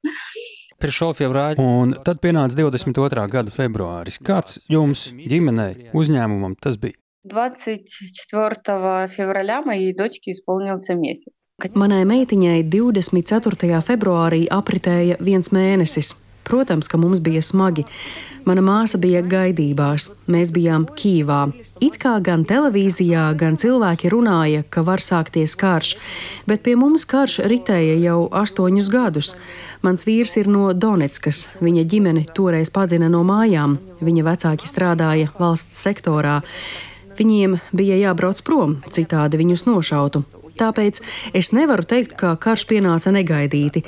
[0.81, 3.27] Priekšā februārī, un tad pienāca 22.
[3.29, 4.17] gada februāris.
[4.23, 6.97] Kāds jums, ģimenei, uzņēmumam tas bija?
[7.23, 11.51] 24 февраля моей дочке исполнился месяц.
[11.75, 13.77] Manai meitiņai 24.
[13.85, 16.15] februārī apritēja viens mēnesis.
[16.46, 17.82] Protams, ka mums bija smagi.
[18.46, 21.40] Mana māsa bija gaidībās, mēs bijām Kīvā.
[21.82, 25.96] It kā gan televīzijā, gan cilvēki runāja, ka var sākties karš,
[26.46, 29.32] bet pie mums karš ritēja jau astoņus gadus.
[29.82, 35.82] Mans vīrs ir no Donetskas, viņa ģimene toreiz padzina no mājām, viņa vecāki strādāja valsts
[35.82, 36.38] sektorā.
[37.18, 40.22] Viņiem bija jābrauc prom, citādi viņus nošautu.
[40.56, 41.02] Tāpēc
[41.34, 43.82] es nevaru teikt, ka karš pienāca negaidīti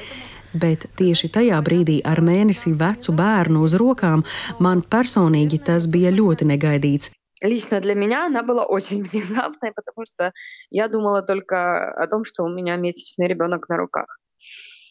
[0.54, 4.22] Bet tieši tajā brīdī ar mēnesi vecu bērnu uz rokām
[4.60, 7.12] man personīgi tas bija ļoti negaidīts.
[7.44, 10.32] Лично для меня она была очень внезапной, потому что
[10.70, 14.18] я думала только о том, что у меня месячный ребенок на руках.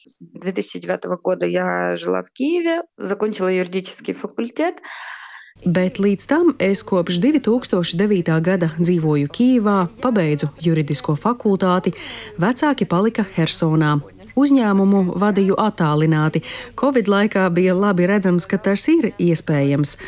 [0.04, 4.82] С 2009 года я жила в Киеве, закончила юридический факультет.
[5.64, 8.40] Bet līdz tam es kopš 2009.
[8.42, 11.92] gada dzīvoju Kīvā, pabeidzu juridisko fakultāti,
[12.40, 14.00] vecāki palika Hersonā.
[14.36, 16.42] Uzņēmumu vadīju attālināti.
[16.80, 19.98] Covid laikā bija labi redzams, ka tas ir iespējams.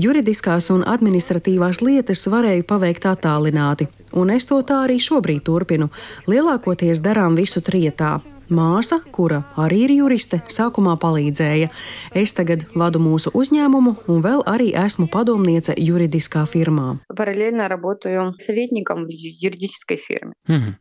[0.00, 5.90] Juridiskās un administratīvās lietas varēju paveikt attālināti, un es to tā arī šobrīd turpinu.
[6.26, 8.20] Lielākoties darām visu trietā.
[8.52, 11.70] Māsa, kura arī ir juriste, sākumā palīdzēja.
[12.12, 16.98] Es tagad vadu mūsu uzņēmumu un vēl arī esmu padomniece juridiskā firmā.
[17.16, 20.32] Параллельно работаю советником в юридической фирме.
[20.48, 20.76] Mhm.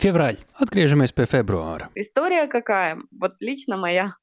[0.00, 0.38] Februāri.
[0.60, 1.88] Atgriežamies pie februāra.
[1.94, 2.98] История какая?
[3.10, 4.14] Вот лично моя.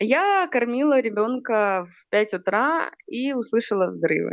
[0.00, 4.32] Я кормила ребенка в 5 утра и услышала взрывы.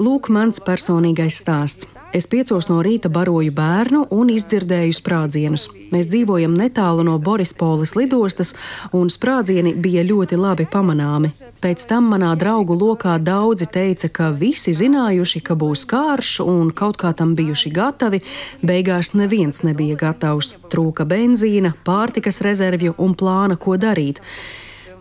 [0.00, 1.84] Lūk, mans personīgais stāsts.
[2.16, 5.66] Es piecos no rīta baroju bērnu un izdzirdēju sprādzienus.
[5.92, 8.54] Mēs dzīvojam netālu no Borispoles lidostas,
[8.96, 11.32] un sprādzieni bija ļoti labi pamanāmi.
[11.61, 16.97] Pēc tam manā draugu lokā daudzi teica, ka visi zinājuši, ka būs karš un kaut
[16.97, 18.23] kā tam bijuši gatavi.
[18.65, 20.55] Beigās neviens nebija gatavs.
[20.73, 24.23] Trūka benzīna, pārtikas rezervju un plāna, ko darīt.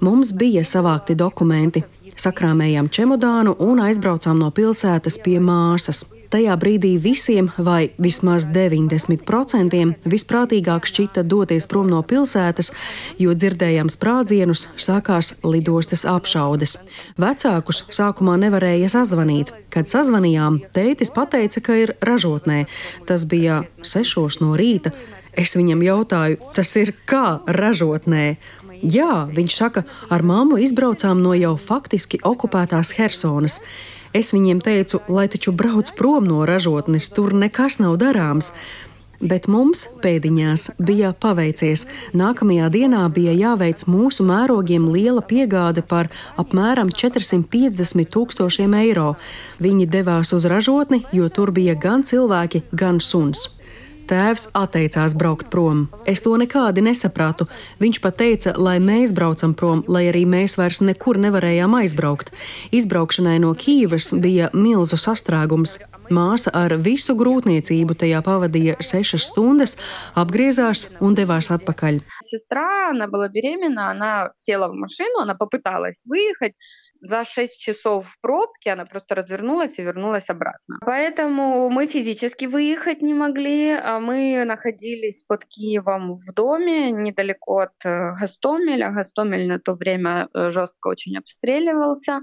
[0.04, 1.86] Mums bija savākti dokumenti.
[2.20, 6.04] Sakrāmējām čemodānu un aizbraucām no pilsētas pie māsas.
[6.30, 9.80] Tajā brīdī visiem, vai vismaz 90%
[10.12, 12.70] visprātīgāk šķita doties prom no pilsētas,
[13.18, 16.76] jo dzirdējām sprādzienus, sākās lidostas apšaudes.
[17.18, 19.50] Vecākus sākumā nevarēja sazvanīt.
[19.74, 22.62] Kad sazvanījām, tētis pateica, ka ir ražotnē.
[23.10, 24.94] Tas bija sešos no rīta.
[25.34, 28.36] Es viņam jautāju, tas ir kā ražotnē?
[28.86, 29.82] Jā, viņš saka,
[30.14, 33.58] ar mammu izbraucām no jau faktiski okupētās Helsonas.
[34.10, 38.50] Es viņiem teicu, lai taču brauc prom no ražotnes, tur nekas nav darāms.
[39.20, 41.84] Bet mums pēdiņās bija paveicies.
[42.16, 46.08] Nākamajā dienā bija jāveic mūsu mērogiem liela piegāde par
[46.40, 49.12] apmēram 450 tūkstošiem eiro.
[49.60, 53.50] Viņi devās uz ražotni, jo tur bija gan cilvēki, gan suns.
[54.10, 55.84] Tēvs atteicās braukt prom.
[56.02, 57.46] Es to nekādi nesapratu.
[57.78, 62.32] Viņš pat teica, lai mēs braucam prom, lai arī mēs vairs nekur nevarējām aizbraukt.
[62.74, 65.78] Izbraukšanai no Kīvas bija milzu sastrēgums.
[66.10, 69.76] Māsa ar visu grūtniecību tajā pavadīja sešas stundas,
[70.18, 72.02] apgriezās un devās atpakaļ.
[72.26, 76.54] Сестра, она была беременна, она села в машину, она попыталась выехать.
[77.02, 80.78] За 6 часов в пробке она просто развернулась и вернулась обратно.
[80.84, 83.70] Поэтому мы физически выехать не могли.
[83.70, 88.90] а Мы находились под Киевом в доме, недалеко от э, Гастомеля.
[88.90, 92.20] Гастомель на то время э, жестко очень обстреливался.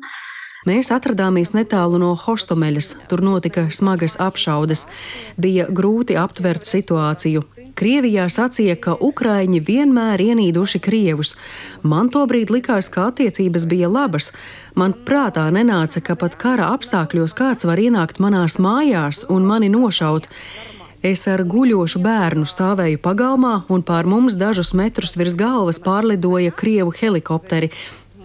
[0.65, 2.95] Mēs atradāmies netālu no Hostomeļas.
[3.11, 4.87] Tur notika smagas apšaudes.
[5.37, 7.43] Bija grūti aptvert situāciju.
[7.77, 11.35] Krievijā sacīja, ka Ukrāņi vienmēr ienīduši Krievus.
[11.85, 14.31] Man tobrīd likās, ka attiecības bija labas.
[14.73, 20.25] Man prātā nenāca, ka pat kara apstākļos kāds var ienākt manās mājās un mani nošaut.
[21.05, 26.95] Es ar guļošu bērnu stāvēju pagalmā, un pār mums dažus metrus virs galvas pārlidoja krievu
[26.97, 27.69] helikopteri.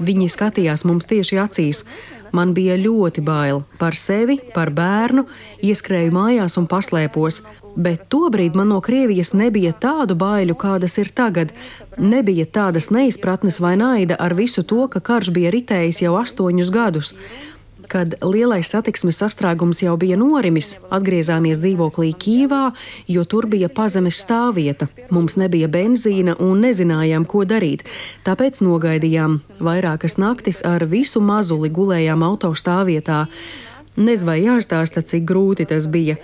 [0.01, 1.85] Viņi skatījās mums tieši acīs.
[2.33, 5.27] Man bija ļoti bail par sevi, par bērnu,
[5.63, 7.43] ieskrēju mājās un paslēpos.
[7.77, 11.53] Bet tobrīd man no Krievijas nebija tādu baiļu, kādas ir tagad.
[11.97, 17.15] Nebija tādas neizpratnes vai naida ar visu to, ka karš bija ritējis jau astoņus gadus.
[17.93, 22.71] Kad lielais satiksmes sastrēgums jau bija norimis, atgriezāmies dzīvoklī Kīvā,
[23.13, 24.89] jo tur bija pazemes stāvvieta.
[25.13, 27.85] Mums nebija benzīna un nezinājām, ko darīt.
[28.25, 29.43] Tāpēc nogaidījām.
[29.61, 33.27] Vairākas naktis ar visu mazuli gulējām autostāvvietā.
[34.01, 36.17] Nezinu, vai jāstāsta, cik grūti tas bija,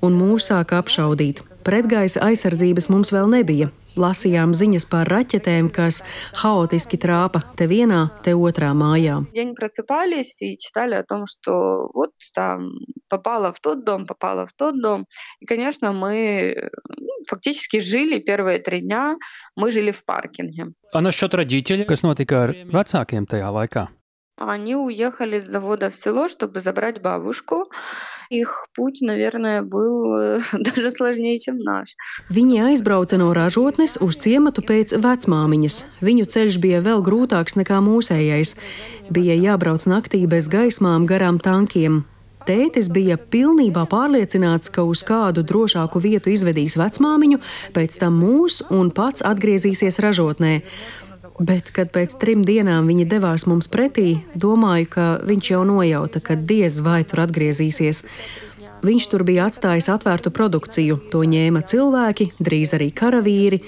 [0.00, 1.44] un mūs sāka apšaudīt.
[1.65, 3.71] Pretgaisa aizsardzības mums vēl nebija.
[3.95, 6.01] Lasījām ziņas par raķetēm, kas
[6.41, 9.21] haotiski trāpa te vienā, te otrā mājā.
[9.33, 12.71] День просыпались и читали о том, что вот там
[13.09, 15.05] попала в тот дом, попала в тот дом.
[15.39, 16.69] И, конечно, мы
[17.29, 19.15] фактически жили первые три дня,
[19.55, 20.73] мы жили в паркинге.
[20.93, 23.87] A насчет родителей, kas notika ar vecākiem tajā laikā?
[24.37, 27.71] Они уехали с завода в село, чтобы забрать бабушку.
[28.29, 31.95] Их путь, наверное, был даже сложнее, чем наш.
[32.29, 35.77] Viņi aizbrauca no ražotnes uz ciematu pēc vecmāmiņas.
[36.01, 38.57] Viņu ceļš bija vēl grūtāks nekā mūsējais.
[39.09, 42.03] Bija jābrauc naktī bez gaismām garām tankiem.
[42.45, 47.39] Tētis bija pilnībā pārliecināts, ka uz kādu drošāku vietu izvedīs vecmāmiņu,
[47.73, 50.59] pēc tam mūs un pats atgriezīsies ražotnē.
[51.38, 56.36] Bet, kad pēc trim dienām viņi devās mums pretī, domāju, ka viņš jau nojauta, ka
[56.36, 58.04] diez vai tur atgriezīsies.
[58.84, 63.60] Viņš tur bija atstājis atvērtu produkciju, to ņēma cilvēki, drīz arī karavīri.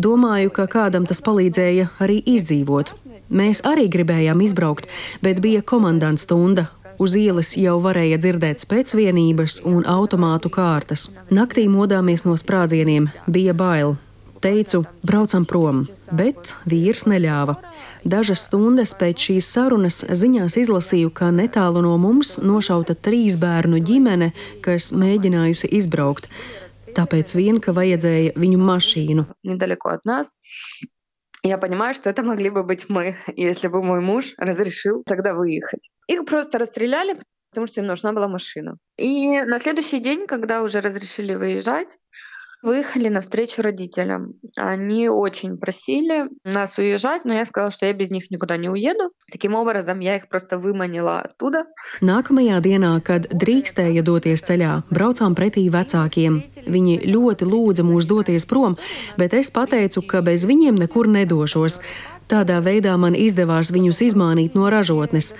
[0.00, 2.92] Domāju, ka kādam tas palīdzēja arī izdzīvot.
[3.30, 4.88] Mēs arī gribējām izbraukt,
[5.22, 6.68] bet bija komandants stunda.
[7.00, 11.06] Uz ielas jau varēja dzirdēt spēcvienības un automātu kārtas.
[11.32, 13.96] Naktī modāmies no sprādzieniem, bija bail.
[14.45, 17.55] Teicu, braucam prom, bet vīrs neļāva.
[18.05, 24.31] Dažas stundas pēc šīs sarunas ziņās izlasīju, ka netālu no mums nošauta trīs bērnu ģimene,
[24.65, 26.29] kas mēģinājusi izbraukt.
[26.95, 29.25] Tāpēc vien, ka vajadzēja viņu mašīnu.
[29.43, 30.37] Недалеко от нас.
[31.43, 35.89] Я понимаю, что это могли бы быть мы, если бы мой муж разрешил тогда выехать.
[36.07, 37.17] Их просто расстреляли,
[37.51, 38.77] потому что им нужна была машина.
[38.97, 41.97] И на следующий день, когда уже разрешили выезжать,
[42.65, 44.33] Выехали навстречу родителям.
[44.55, 49.07] Они очень просили нас уезжать, но я сказала, что я без них никуда не уеду.
[49.31, 51.65] Таким образом, я их просто выманила оттуда.
[52.01, 56.41] Nākamajā dienā, kad drīkstēja doties ceļā, braucām pretī vecākiem.
[56.65, 58.79] Viņi ļoti lūdza mūs doties prom,
[59.15, 61.77] bet es pateicu, ka bez viņiem nekur nedošos.
[62.25, 65.35] Tādā veidā man izdevās viņus izmānīt no ražotnes.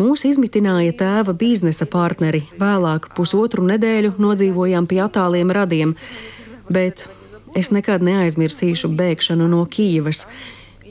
[0.00, 2.46] Mūs izmitināja tēva biznesa partneri.
[2.56, 5.92] Vēlāk pusotru nedēļu nodzīvojām pie attāliem radiem
[6.69, 7.07] bet
[7.57, 10.25] es nekad neaizmirsīšu bēgšanu no Kīivas.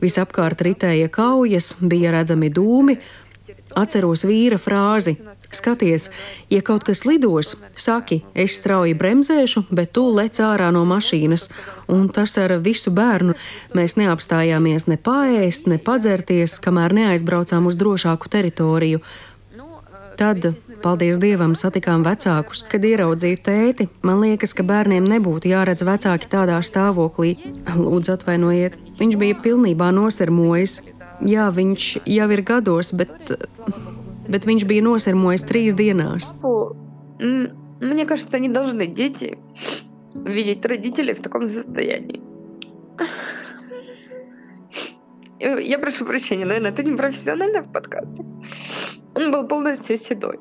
[0.02, 2.98] Visapkārt ritēja kaujas, bija redzami dūmi.
[3.76, 5.16] Atceros vīra frāzi:
[5.52, 6.10] Skaties,
[6.50, 11.48] ja kaut kas lidos, saki, es strauji bremzēšu, bet tu lec ārā no mašīnas.
[11.92, 13.36] Un tas ar visu bērnu.
[13.76, 19.02] Mēs neapstājāmies ne paēst, ne padzerties, kamēr neaizbraucām uz drošāku teritoriju.
[20.16, 20.48] Tad,
[20.83, 22.63] paldies Dievam, satikām vecākus.
[22.71, 27.35] Kad ieraudzīju tēti, man liekas, ka bērniem nebūtu jāredz vecāki tādā stāvoklī.
[27.75, 30.81] Lūdzu, atvainojiet, viņš bija pilnībā nosirmojis.
[31.27, 33.35] Jā, viņš jau ir gados, bet,
[34.31, 36.33] bet viņš bija nosirmojis trīs dienās.
[37.81, 39.39] Мне кажется, не должны дети
[40.13, 42.21] видеть родителей в таком состоянии.
[45.39, 48.23] Я прошу прощения, наверное, это не профессионально в подкасте.
[49.15, 50.39] Он был полностью седой.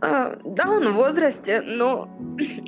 [0.00, 2.08] Да, он в возрасте, но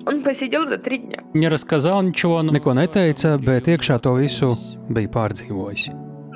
[0.07, 1.18] он посидел за три дня.
[1.34, 4.55] Не рассказал ничего, neko neteica, bet iekšā to visu
[4.88, 5.90] bija pārdzīvojis.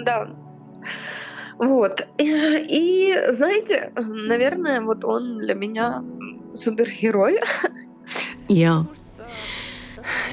[0.05, 0.27] Да.
[1.59, 2.07] Вот.
[2.19, 6.03] И, и знаете, наверное, вот он для меня
[6.55, 7.39] супергерой.
[8.49, 8.87] Jā.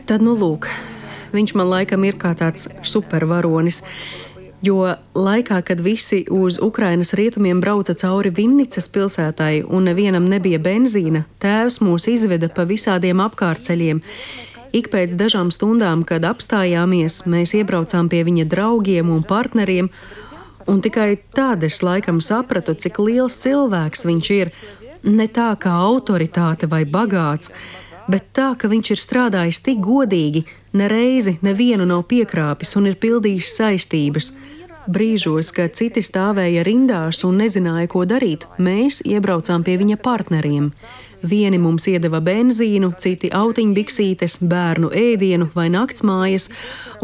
[0.08, 0.70] Tad, nu, lūk,
[1.34, 3.82] viņš man laikam ir kā tāds supervaronis.
[4.61, 11.23] Jo laikā, kad visi uz Ukrainas rietumiem brauca cauri Vinnicas pilsētai un nevienam nebija benzīna,
[11.41, 14.03] tēvs mūs izveda pa visādiem apkārtceļiem.
[14.77, 19.89] Ik pēc dažām stundām, kad apstājāmies, mēs iebraucām pie viņa draugiem un partneriem,
[20.69, 24.53] un tikai tad es laikam sapratu, cik liels cilvēks viņš ir.
[25.09, 27.49] Ne tā kā autoritāte vai bagāts,
[28.13, 33.53] bet tā, ka viņš ir strādājis tik godīgi, nereizi nevienu nav piekrāpis un ir pildījis
[33.59, 34.33] saistības.
[34.91, 40.71] Brīžos, kad citi stāvēja rindās un nezināja, ko darīt, mēs iebraucām pie viņa partneriem.
[41.23, 46.49] Vieni mums iedeva benzīnu, citi autiņbiksītes, bērnu ēdienu vai naktsmājas,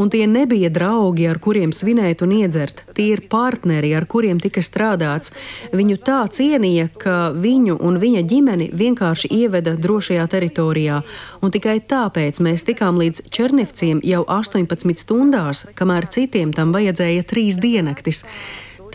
[0.01, 2.83] un tie nebija draugi, ar kuriem svinēt un iedzert.
[2.97, 5.35] Tie ir partneri, ar kuriem tika strādāts.
[5.77, 11.03] Viņu tā cienīja, ka viņu un viņa ģimeni vienkārši ieveda drošajā teritorijā,
[11.45, 17.61] un tikai tāpēc mēs tikām līdz Černivciem jau 18 stundās, kamēr citiem tam vajadzēja trīs
[17.61, 18.25] diennaktis.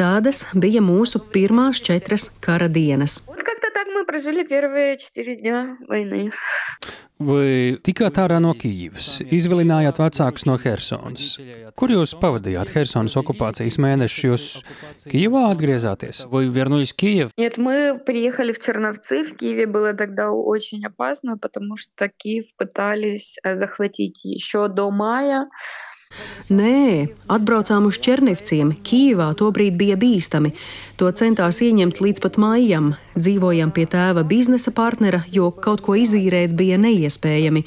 [0.01, 3.19] Tādas bija mūsu pirmās četras kara dienas
[4.01, 6.32] мы прожили первые четыре дня войны.
[7.18, 11.39] Вы tikāt ārā no Kijivas, izvilinājāt vecākus no Helsonas.
[11.72, 14.24] Kur jūs pavadījāt Helsonas оккупацijas mēnešus?
[14.26, 14.45] Jūs
[15.09, 16.26] Kijavā atgriezāties?
[16.28, 17.30] Вы вернулись в Киев?
[17.39, 19.24] Нет, мы приехали в Черновцы.
[19.24, 25.49] В Киеве было тогда очень опасно, потому что Киев пытались захватить еще до мая.
[26.47, 28.70] Nē, atbraucām uz Černivciem.
[28.87, 30.53] Kīvā tobrīd bija bīstami.
[31.02, 32.91] To centās ieņemt līdz pat maijam.
[33.18, 37.66] Dzīvojam pie tēva biznesa partnera, jo kaut ko izīrēt bija neiespējami.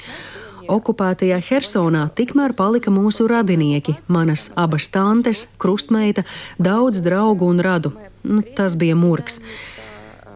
[0.71, 6.23] Okupētajā Hersonā tikmēr palika mūsu radinieki, manas abas tantes, krustmeita,
[6.55, 7.91] daudz draugu un radu.
[8.23, 9.41] Nu, tas bija murgs.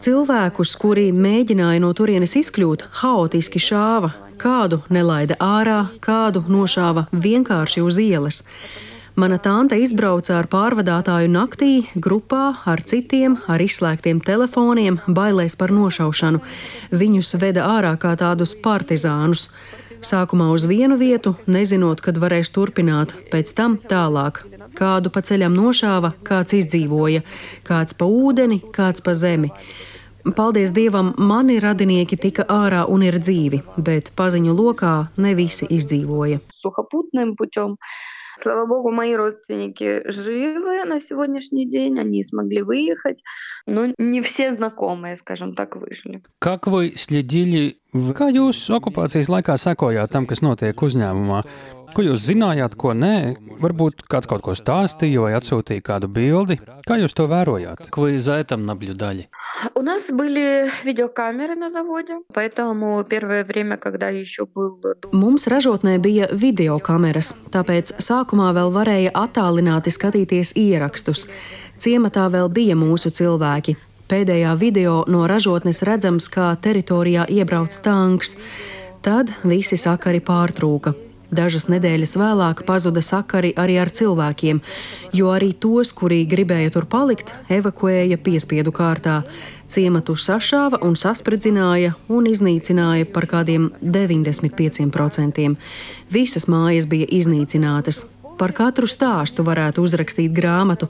[0.03, 7.97] Cilvēkus, kuri mēģināja no turienes izkļūt, haotiski šāva, Kādu nelaida ārā, kādu nošāva vienkārši uz
[7.99, 8.37] ielas.
[9.19, 16.39] Mana tante izbrauca ar pārvadātāju naktī, grupā ar citiem, ar izslēgtiem telefoniem, bailēs par nošaušanu.
[17.01, 19.49] Viņus veda ārā kā tādus partizānus.
[19.99, 24.39] Sākumā uz vienu vietu, nezinot, kad varēs turpināt, pēc tam tālāk.
[24.79, 27.25] Kādu pa ceļam nošāva, kāds izdzīvoja,
[27.67, 29.49] kāds pa ūdeni, kāds pa zemi.
[30.37, 36.39] Paldies Dievam, mani radinieki tika ārā un ir dzīvi, bet paziņu lokā ne visi izdzīvoja.
[36.61, 37.75] Suhaputnēm puķom.
[38.41, 43.21] Слава богу, мои родственники живы на сегодняшний день, они смогли выехать,
[43.67, 46.23] но не все знакомые, скажем так, выжили.
[46.39, 51.43] Как вы следили, kā jūs okupācijas laikā sekojāt tam, kas notiek uzņēmumā?
[51.94, 53.36] Ko jūs zinājāt, ko nē?
[53.62, 56.56] Varbūt kāds kaut ko stāstīja vai atsūtīja kādu bildi.
[56.88, 57.84] Kā jūs to vērojāt?
[57.86, 59.28] Как вы за этим наблюдали?
[59.76, 64.80] У нас были видеокамеры на заводе, поэтому первое время, когда еще был...
[65.12, 71.28] Mums ražotnē bija videokameras, tāpēc sākumā vēl varēja attālināti skatīties ierakstus.
[71.78, 73.76] Ciematā vēl bija mūsu cilvēki.
[74.10, 78.36] Pēdējā video no ražotnes redzams, kā teritorijā iebrauc tanks.
[79.00, 81.07] Tad visi sakari pārtrūka.
[81.29, 84.61] Dažas nedēļas vēlāk pazuda sakari arī ar cilvēkiem,
[85.13, 89.21] jo arī tos, kuri gribēja tur palikt, evakuēja piespiedu kārtā.
[89.69, 95.45] Ciematu sašāva un saspridzināja un iznīcināja par kādiem 95%.
[96.09, 98.07] Visas mājas bija iznīcinātas.
[98.39, 100.87] Par katru stāstu varētu uzrakstīt grāmatu.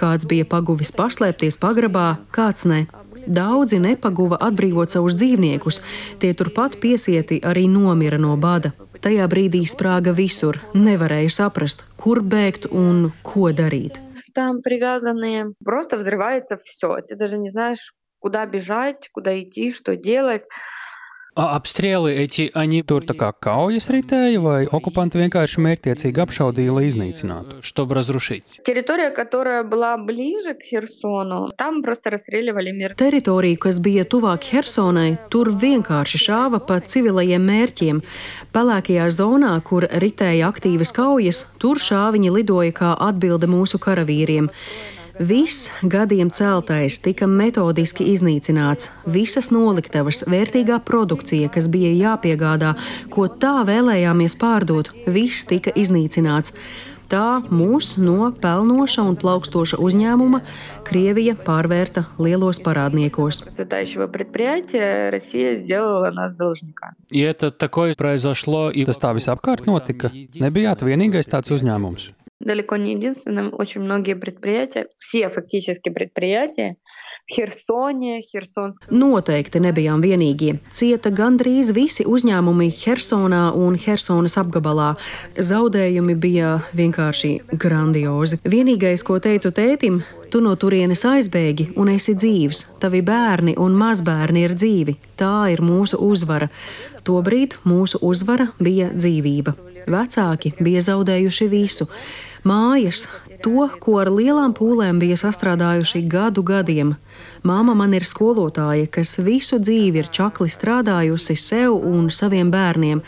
[0.00, 2.86] Kāds bija paguvis paslēpties pagrabā, kāds ne.
[3.26, 5.80] Daudzi nepaguva atbrīvot savus dzīvniekus,
[6.22, 8.72] tie turpat piesieti arī nomira no bada.
[9.01, 13.99] Tajā brīdī sprāga visur, nevarēja saprast, kur bēgt un ko darīt.
[14.33, 15.51] Там привязанные.
[15.63, 17.01] Просто взрывается все.
[17.01, 20.43] Ты даже не знаешь, куда бежать, куда идти, что делать.
[21.35, 26.89] A apstrieli эти, они tur tā kā kaujas ritēja, vai okupanti vienkārši mērķtiecīgi apšaudīja, lai
[26.89, 28.43] iznīcinātu, чтобы разрушить?
[28.65, 32.95] Территория, которая была ближе к Херсону, там просто расстреливали мир.
[32.99, 38.03] Teritorija, kas bija tuvāk Hersonai, tur vienkārši šāva pa civilajiem mērķiem.
[38.51, 44.51] Pelēkajā zonā, kur ritēja aktīvas kaujas, tur šāviņi lidoja kā atbilde mūsu karavīriem.
[45.18, 52.74] Viss gadiem celtais tika metodiski iznīcināts, visas noliktavas, vērtīgā produkcija, kas bija jāpiegādā,
[53.08, 56.52] ko tā vēlējāmies pārdot, viss tika iznīcināts.
[57.08, 60.42] Tā mūs no pelnoša un plaukstoša uzņēmuma
[60.84, 63.40] Krievija pārvērta lielos parādniekos.
[67.14, 67.32] Ja
[68.90, 70.12] tas tā visapkārt notika,
[70.44, 72.10] nebijāt vienīgais tāds uzņēmums
[72.41, 76.75] Далеко не единственным, очень многие предприятия, все фактически предприятия
[77.27, 78.89] в Херсоне, Херсонском.
[78.89, 80.57] Noteikti nebijām vienīgie.
[80.73, 84.95] Cieta gandrīz visi uzņēmumi Hersonā un Hersonas apgabalā.
[85.37, 88.41] Zaudējumi bija vienkārši grandiozi.
[88.41, 90.01] Vienīgais, ko teicu tētim,
[90.33, 92.79] tu no turienes aizbēgi un esi dzīvs.
[92.81, 94.97] Tavi bērni un mazbērni ir dzīvi.
[95.21, 96.49] Tā ir mūsu uzvara.
[97.05, 99.53] Tobrīd mūsu uzvara bija dzīvība.
[99.89, 103.05] Vecāki bija zaudējuši visu - mājas,
[103.43, 106.95] to, ko ar lielām pūlēm bija sastrādājuši gadu gadiem.
[107.47, 113.03] Māma man ir skolotāja, kas visu dzīvi ir čakli strādājusi sev un saviem bērniem.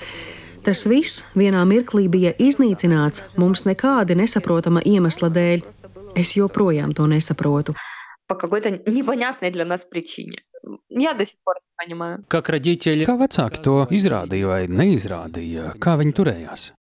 [0.64, 5.66] Tas viss vienā mirklī bija iznīcināts mums nekādi nesaprotama iemesla dēļ.
[6.16, 7.76] Es joprojām to nesaprotu.
[8.28, 10.38] По какой-то непонятной для нас причине.
[10.90, 12.24] Я до сих пор не понимаю.
[12.28, 16.72] Как родители, kā vecāki to izrādīja vai neizrādīja, kā viņi turējās?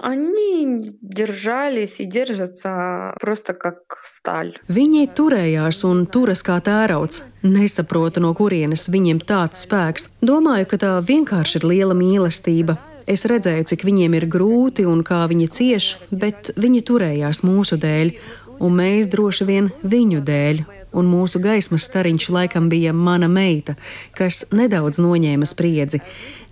[0.00, 4.56] Они держались и держатся просто как сталь.
[4.66, 7.22] Viņi turējās un turas kā tērauds.
[7.46, 10.10] Nesaprotu, no kurienes viņiem tāds spēks.
[10.18, 12.76] Domāju, ka tā vienkārši ir liela mīlestība.
[13.06, 18.14] Es redzēju, cik viņiem ir grūti un kā viņi cieš, bet viņi turējās mūsu dēļ,
[18.64, 20.64] un mēs droši vien viņu dēļ.
[20.94, 23.74] Un mūsu gaismas stariņš laikam bija mana meita,
[24.14, 26.00] kas nedaudz noņēma spriedzi.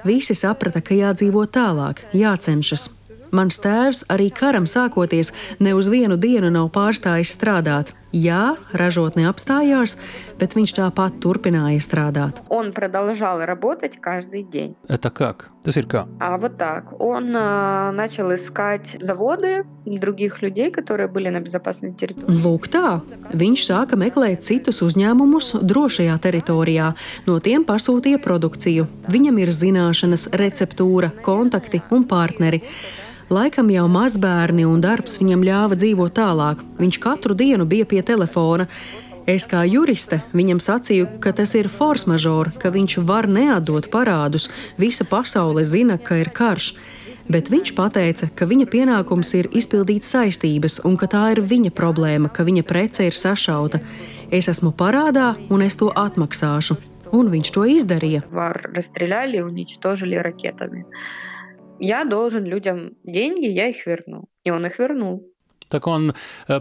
[0.03, 2.88] Visi saprata, ka jādzīvo tālāk, jācenšas,
[3.32, 7.94] Mans tēvs arī karam sākoties ne uz vienu dienu nav pārstājis strādāt.
[8.12, 9.94] Jā, ražotne apstājās,
[10.36, 12.42] bet viņš tāpat turpināja strādāt.
[12.53, 14.76] Он продолжал работать каждый день.
[14.86, 15.48] Это как?
[15.64, 16.07] Tas ir kā?
[16.20, 16.92] А вот так.
[17.00, 22.36] Он а, начал искать заводы других людей, которые были на безопасной территории.
[22.36, 23.00] Lūk, tā.
[23.32, 26.92] Viņš sāka meklēt citus uzņēmumus drošajā teritorijā,
[27.26, 28.88] no tiem pasūtīja produkciju.
[29.09, 32.61] Viņam ir zināšanas, receptūra, kontakti un partneri.
[33.28, 36.61] Laikam jau mazbērni un darbs viņam ļāva dzīvot tālāk.
[36.80, 38.69] Viņš katru dienu bija pie telefona.
[39.28, 44.47] Es kā juriste viņam sacīju, ka tas ir force majeure, ka viņš var neatdot parādus.
[44.80, 46.71] Visa pasaule zina, ka ir karš
[47.28, 52.30] bet viņš teica, ka viņa pienākums ir izpildīt saistības un ka tā ir viņa problēma,
[52.32, 53.82] ka viņa prece ir sašauta.
[54.32, 56.78] Es esmu parādā un es to atmaksāšu.
[57.15, 58.25] Un viņš to izdarīja.
[58.36, 60.84] Var rastrēļāļi un viņš tožili raketami
[61.80, 64.28] Я должен людям деньги, я их верну.
[64.44, 65.28] И он их вернул.
[65.72, 66.12] Tā kā он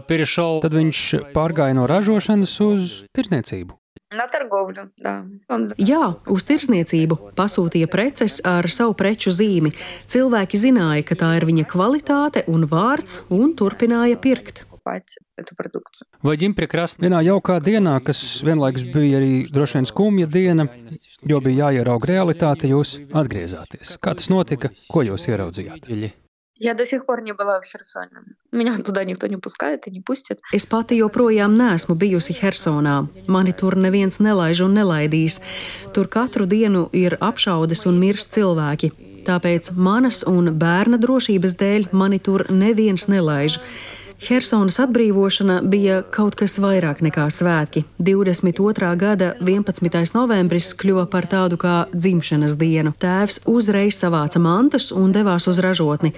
[0.08, 3.76] перешел, tad viņš pārgāja no ražošanas uz tirsniecību.
[4.12, 5.24] На торговлю, да.
[5.48, 5.64] Он...
[5.80, 9.72] Jā, uz tirsniecību pasūtīja preces ar savu preču zīmi.
[10.12, 14.66] Cilvēki zināja, ka tā ir viņa kvalitāte un vārds, un turpināja pirkt.
[15.36, 16.06] покупать эту продукцию.
[16.22, 20.68] Vai ģimene krastā vienā jaukā dienā, kas vienlaikus bija arī droši vien skumja diena,
[21.26, 23.98] jo bija jāierauga realitāte, jūs atgriezāties?
[24.02, 24.72] Kā tas notika?
[24.88, 25.88] Ko jūs ieraudzījāt?
[26.62, 28.22] Я до сих пор не была в Херсоне.
[28.52, 30.38] Меня туда никто не пускает и не пустит.
[30.52, 33.08] Es pati joprojām neesmu bijusi Hersonā.
[33.26, 35.40] Mani tur neviens nelaiž un nelaidīs.
[35.92, 38.92] Tur katru dienu ir apšaudes un mirst cilvēki.
[39.26, 43.58] Tāpēc manas un bērna drošības dēļ mani tur neviens nelaiž.
[44.22, 47.82] Helsonas atbrīvošana bija kaut kas vairāk nekā svētki.
[47.98, 48.90] 22.
[49.00, 50.14] gada 11.
[50.14, 52.94] novembris kļuva par tādu kā dzimšanas dienu.
[53.02, 56.12] Tēvs uzreiz savāca mantas un devās uz ražotni.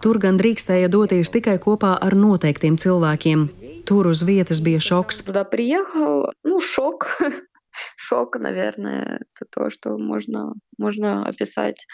[0.00, 3.48] Tur gan drīkstēja doties tikai kopā ar noteiktiem cilvēkiem.
[3.88, 5.24] Tur uz vietas bija šoks.
[5.26, 7.06] Туда приехал, ну, шок.
[7.96, 11.86] Шок, наверное, это то, что можно, можно описать.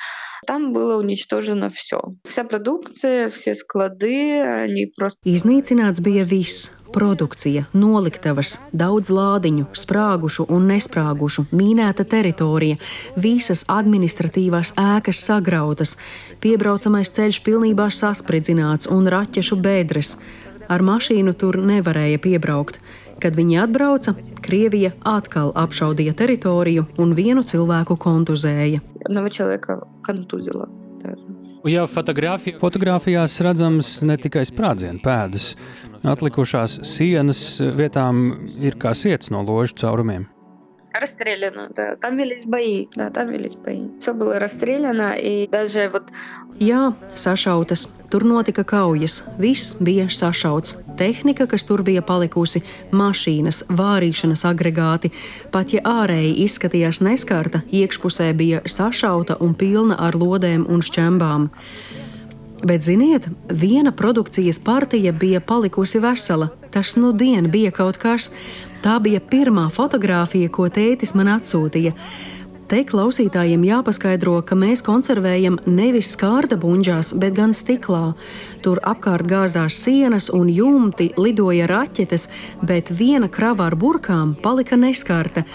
[0.47, 2.01] Там было уничтожено все.
[2.25, 5.19] Вся продукция, все склады, они просто...
[5.25, 12.79] Iznīcināts bija viss - produkcija, noliktavas, daudz lādiņu, sprāgušu un nesprāgušu, mīnēta teritorija,
[13.17, 15.97] visas administratīvās ēkas sagrautas,
[16.41, 20.17] piebraucamais ceļš pilnībā saspridzināts un raķešu bedres.
[20.69, 22.81] Ar mašīnu tur nevarēja piebraukt.
[23.22, 28.82] Kad viņi atbrauca, Krievija atkal apšaudīja teritoriju un vienu cilvēku kontuzēja.
[31.70, 32.58] Jau fotografijā.
[32.58, 35.52] fotografijās redzams ne tikai sprādzienu pēdas,
[36.02, 37.44] atlikušās sienas
[37.78, 40.26] vietām ir kā sietas no ložu caurumiem.
[40.99, 41.97] Расстреляно, да.
[41.97, 43.89] Там велись бои, да, там велись бои.
[44.01, 46.05] Все было расстреляно, и даже вот
[46.59, 47.89] Jā, sašautas.
[48.11, 49.25] Tur notika kaujas.
[49.39, 50.77] Viss bija sašauts.
[50.97, 52.63] Tehnika, kas tur bija palikusi,
[52.93, 55.11] mašīnas, vārīšanas agregāti.
[55.53, 61.51] Pat ja ārēji izskatījās neskarta, iekšpusē bija sašauta un pilna ar lodēm un šķembām.
[62.65, 66.49] Bet, ziniet, viena produkcijas partija bija palikusi vesela.
[66.71, 68.31] Tas nu dien bija kaut kas.
[68.85, 71.93] Tā bija pirmā fotografija, ko tētis man atsūtīja.
[72.67, 78.17] Te klausītājiem jāpaskaidro, ka mēs konservējam nevis skārda buļģās, bet gan stiklā.
[78.65, 82.27] Tur apkārt gāzās sienas un jumti, lidoja raķetes,
[82.67, 85.47] bet viena krava ar burkām palika neskarta.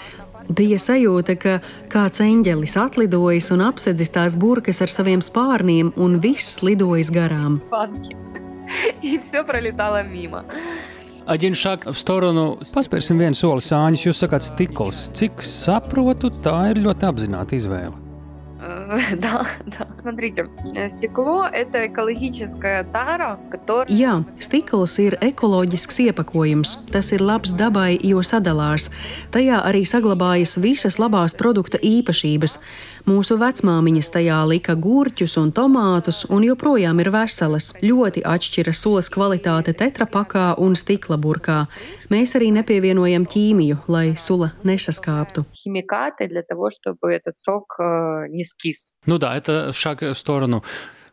[0.48, 1.58] Bija sajūta, ka
[1.92, 7.60] kāds eņģelis atlidojis un apsedzis tās burkas ar saviem spārniem, un viss lidojas garām.
[7.70, 8.16] банки.
[9.02, 10.44] И все пролетало мимо.
[11.30, 12.46] Aģents šāk в storoну.
[12.74, 14.06] Paspērsim vienu soli sāņus.
[14.08, 15.06] Jūs sakāt stikls.
[15.14, 17.94] Cik saprotu, tā ir ļoti apzināta izvēle.
[18.62, 19.86] Э, Да, да.
[20.00, 26.78] Смотрите, э, стекло – это экологическая тара, которая Jā, stikls ir ekoloģisks iepakojums.
[26.92, 28.90] Tas ir labs dabai, jo sadalās.
[29.30, 32.58] Tajā arī saglabājas visas labās produkta īpašības.
[33.08, 37.72] Mūsu vecmāmiņas tajā lika gurķus un tomātus, un joprojām ir veselas.
[37.82, 41.66] Ļoti atšķiras sulas kvalitāte tetrapakā un stikla burkā.
[42.12, 45.46] Mēs arī nepievienojam ķīmiju, lai sula nesaskāptu.
[45.52, 48.94] Химикаты для того, чтобы этот сок э, не скис.
[49.06, 50.62] Ну да, это шаг в сторону.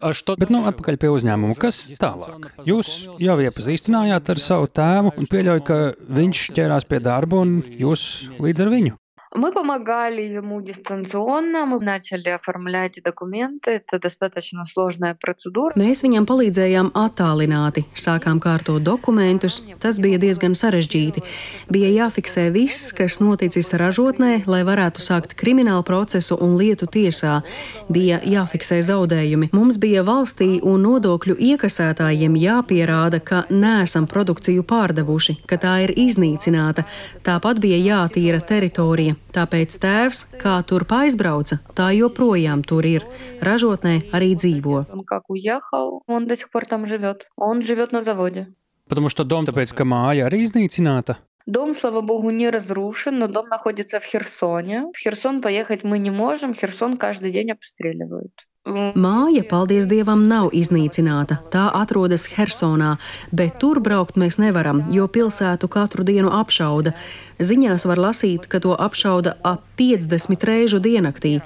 [0.01, 1.57] А Что, bet, nu, atpakaļ pie uzņēmuma.
[1.59, 2.45] Kas tālāk?
[2.63, 5.79] Jūs jau iepazīstinājāt ar savu tēvu un pieļauju, ka
[6.19, 8.95] viņš ķērās pie darba un jūs līdz ar viņu.
[9.35, 13.71] Мы помогали ему дистанционно, мы начали оформлять документы.
[13.71, 15.71] Это достаточно сложная процедура.
[15.77, 19.59] Mēs viņam palīdzējām attālināti, sākām kārtot dokumentus.
[19.79, 21.21] Tas bija diezgan sarežģīti.
[21.69, 27.43] Bija jāfiksē viss, kas noticis ražotnē, lai varētu sākt kriminālu procesu un lietu tiesā.
[27.85, 29.51] Bija jāfiksē zaudējumi.
[29.53, 36.89] Mums bija valstī un nodokļu iekasētājiem jāpierāda, ka neesam produkciju pārdevuši, ka tā ir iznīcināta.
[37.21, 39.19] Tāpat bija jātīra teritorija.
[39.33, 43.05] Tāpēc tēvs, kā turp aizbrauca, tā joprojām tur ir.
[43.41, 44.85] Ražotnē arī dzīvo.
[44.91, 47.27] Он как уехал, он до сих пор там живет.
[47.35, 48.47] Он живет на заводе.
[48.87, 51.17] Потому что dom, tāpēc, ka māja arī iznīcināta.
[51.45, 54.91] Дом, слава богу, не разрушен, но дом находится в Херсоне.
[54.93, 56.53] В Херсон поехать мы не можем.
[56.53, 58.45] Херсон каждый день обстреливают.
[58.64, 61.36] Māja, paldies Dievam, nav iznīcināta.
[61.52, 62.94] Tā atrodas Hersonā,
[63.28, 66.94] bet tur braukt mēs nevaram, jo pilsētu katru dienu apšauda.
[67.36, 71.42] Ziņās var lasīt, ka to apšauda ap 50 reižu diennaktī.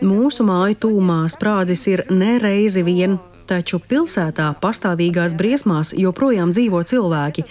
[0.00, 7.44] Mūsu māju tūmā sprādzis ir ne reizi vien, taču pilsētā pastāvīgās briesmās joprojām dzīvo cilvēki.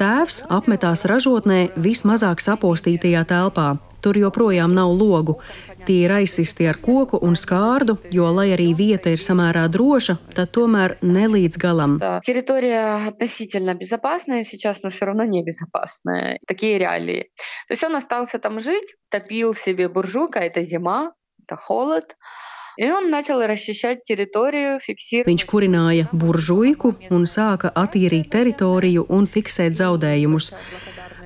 [0.00, 3.74] Tēvs apmetās ražotnē vismazāk sapostītajā telpā.
[4.00, 5.40] Tur joprojām nav logu.
[5.85, 10.51] Tie ir aizsisti ar koku un skārdu, jo, lai arī vieta ir samērā droša, tad
[10.55, 11.97] tomēr ne līdz galam.
[11.97, 12.19] Да.
[12.23, 16.39] Территория относительно безопасная сейчас, но все равно небезопасная.
[16.47, 17.29] Такие реалии.
[17.67, 22.15] То есть он остался там жить, топил себе буржуйка, это зима, это холод.
[22.77, 25.27] И он начал расчищать территорию, фиксировать.
[25.27, 30.53] Viņš kurināja buržuiku un sāka attīrīt teritoriju un fiksēt zaudējumus.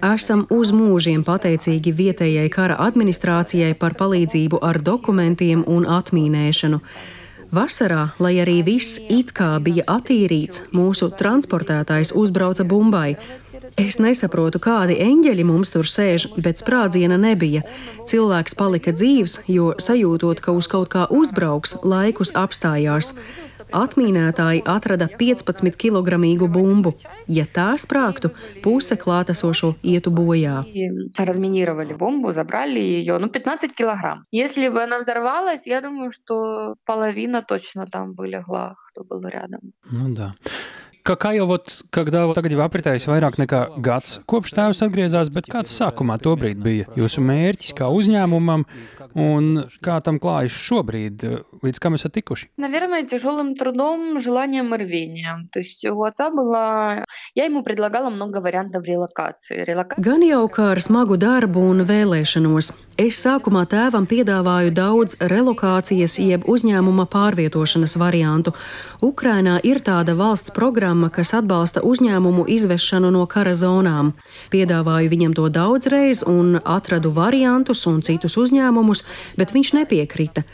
[0.01, 6.79] Esam uz mūžiem pateicīgi vietējai kara administrācijai par palīdzību ar dokumentiem un atmīnēšanu.
[7.53, 13.19] Vasarā, lai arī viss it kā bija attīrīts, mūsu transportētājs uzbrauca Bumbai.
[13.77, 17.67] Es nesaprotu, kādi eņģeļi mums tur sēž, bet sprādziena nebija.
[18.09, 23.13] Cilvēks palika dzīves, jo sajūtot, ka uz kaut kā uzbrauks, laikus apstājās.
[23.76, 26.96] Atmīnētāji atrada 15 kg bumbu.
[27.28, 28.32] Ja tā sprāgtu,
[28.64, 30.64] puse klātesošo ietu bojā.
[30.66, 34.26] И разминировали бомбу, забрали ее, ну, 15 килограмм.
[34.32, 39.74] Если бы она взорвалась, я думаю, что половина точно там бы легла, кто был рядом.
[39.92, 40.36] Nu, да.
[41.06, 45.30] Kā, kā jau ot, когда ot, tagad jau apritējis vairāk nekā gads, kopš tēvs atgriezās,
[45.30, 48.66] bet kāds sākumā tobrīd bija jūsu mērķis kā uzņēmumam
[49.14, 51.26] un kā tam klājas šobrīd,
[51.64, 52.50] līdz kam esat tikuši?
[52.58, 55.48] Наверное, тяжелым трудом, желанием и рвением.
[55.52, 57.04] То есть у отца было...
[57.36, 59.64] Я ему предлагала много вариантов релокации.
[59.64, 62.74] Релокация Gan jau kā ar smagu darbu un vēlēšanos.
[62.96, 68.54] Es sākumā tēvam piedāvāju daudz relokācijas, jeb uzņēmuma pārvietošanas variantu.
[69.04, 74.14] Ukrainā ir tāda valsts programma, kas atbalsta uzņēmumu izvešanu no kara zonām.
[74.52, 78.99] Piedāvāju viņam to daudzreiz un atradu variantus un citus uzņēmumus,
[79.41, 80.45] bet viņš nepiekrita.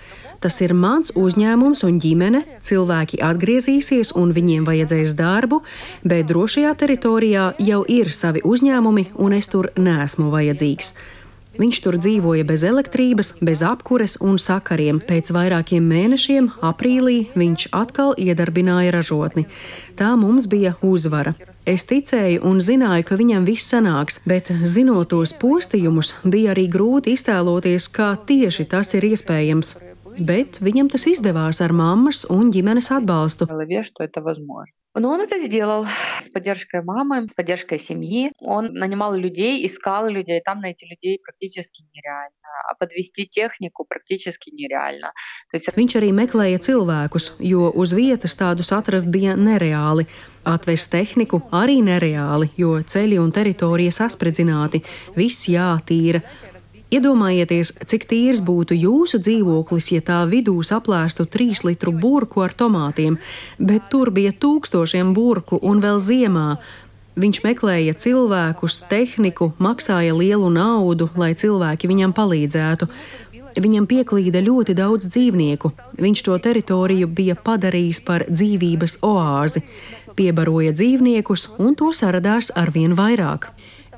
[0.40, 2.42] Tas ir mans uzņēmums un ģimene.
[2.66, 5.62] Cilvēki atgriezīsies un viņiem vajadzēs darbu,
[6.04, 10.92] bet drošajā teritorijā jau ir savi uzņēmumi, un es tur neesmu vajadzīgs.
[11.56, 15.00] Viņš tur dzīvoja bez elektrības, bez apkures un sakariem.
[15.00, 19.46] Pēc vairākiem mēnešiem, aprīlī, viņš atkal iedarbināja ražotni.
[19.96, 21.32] Tā mums bija uzvara.
[21.66, 27.16] Es ticēju un zināju, ka viņam viss sanāks, bet zinot tos postījumus, bija arī grūti
[27.18, 29.74] iztēloties, kā tieši tas ir iespējams.
[30.16, 33.50] Bet viņam tas izdevās ar mammas un ģimenes atbalstu.
[34.95, 35.01] в голове, что это возможно.
[35.01, 35.85] Но он это сделал
[36.21, 38.31] с поддержкой мамы, с поддержкой семьи.
[38.39, 40.41] Он нанимал людей, искал людей.
[40.41, 42.35] Там найти людей практически нереально.
[42.69, 45.13] А подвести технику практически нереально.
[45.49, 50.07] То есть Viņš arī meklēja cilvēkus, jo uz vietas tādus atrast bija nereāli.
[50.43, 54.83] Atvest tehniku arī nereāli, jo ceļi un teritorija saspridzināti,
[55.15, 56.21] viss jātīra.
[56.86, 63.16] Iedomājieties, cik tīrs būtu jūsu dzīvoklis, ja tā vidū saplēstu trīs litru burku ar tomātiem,
[63.58, 66.46] bet tur bija tūkstošiem burku un vēl ziemā.
[67.18, 72.86] Viņš meklēja cilvēkus, tehniku, maksāja lielu naudu, lai cilvēki viņam palīdzētu.
[73.56, 75.72] Viņam pieklīda ļoti daudz dzīvnieku.
[75.98, 79.64] Viņš to teritoriju bija padarījis par dzīvības oāzi,
[80.14, 83.48] piebaroja dzīvniekus, un to saradās arvien vairāk.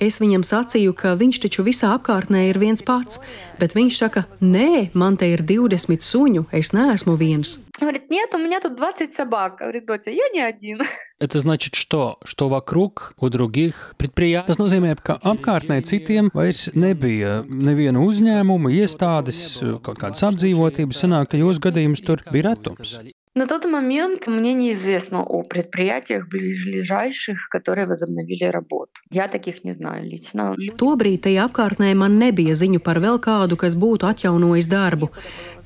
[0.02, 3.20] Es viņam sacīju, ka viņš taču visā apkārtnē ir viens pats,
[3.60, 7.60] bet viņš saka, nē, man te ir 20 suņu, es neesmu viens.
[7.80, 9.60] Говорит, нет, у меня тут 20 собак.
[9.60, 10.82] Говорит, доча, я не один.
[11.20, 12.18] Это значит что?
[12.24, 14.48] Что вокруг у других предприятий?
[14.48, 21.06] Tas nozīmē, ka apkārtnē citiem vairs nebija neviena uzņēmuma, iestādes, kaut kādas apdzīvotības.
[21.06, 22.98] Sanāk, ka jūsu gadījums tur bija retums.
[23.38, 28.92] На тот момент мне неизвестно о предприятиях ближайших, которые возобновили работу.
[29.10, 30.54] Я таких не знаю лично.
[30.78, 35.10] Tobrīd tajā apkārtnē man nebija ziņu par vēl kādu, kas būtu atjaunojis darbu.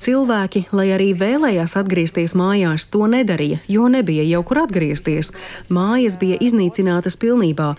[0.00, 5.34] Cilvēki, lai arī vēlējās atgriezties mājās, to nedarīja, jo nebija jau kur atgriezties.
[5.68, 7.74] Mājas bija iznīcinātas pilnībā.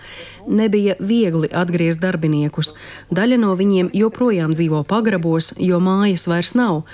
[0.46, 2.76] Nebija viegli atgriezt darbiniekus.
[3.10, 6.84] Daļa no viņiem joprojām dzīvo pagrabos, jo mājas vairs nav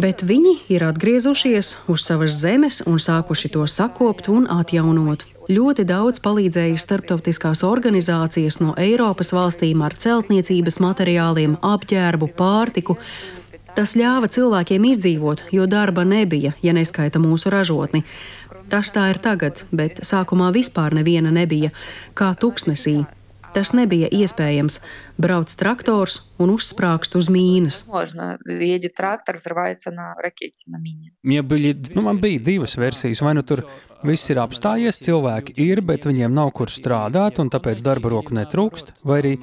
[0.00, 5.24] bet viņi ir atgriezušies uz savas zemes un sākuši to sakopt un atjaunot.
[5.52, 12.96] Ļoti daudz palīdzēja starptautiskās organizācijas no Eiropas valstīm ar celtniecības materiāliem, apģērbu, pārtiku.
[13.74, 18.04] Tas ļāva cilvēkiem izdzīvot, jo darba nebija, ja neskaita mūsu ražotni.
[18.72, 21.72] Tas tā ir tagad, bet sākumā vispār neviena nebija,
[22.16, 23.02] kā tuksnesī.
[23.52, 24.78] Tas nebija iespējams.
[25.20, 27.82] Brauc traktors un uzsprāgst uz mīnas.
[31.22, 33.20] Bija, nu, man bija divas versijas.
[33.24, 33.64] Vai nu tur
[34.06, 38.96] viss ir apstājies, cilvēki ir, bet viņiem nav kur strādāt, un tāpēc darba roku netrūkst,
[39.04, 39.34] vai arī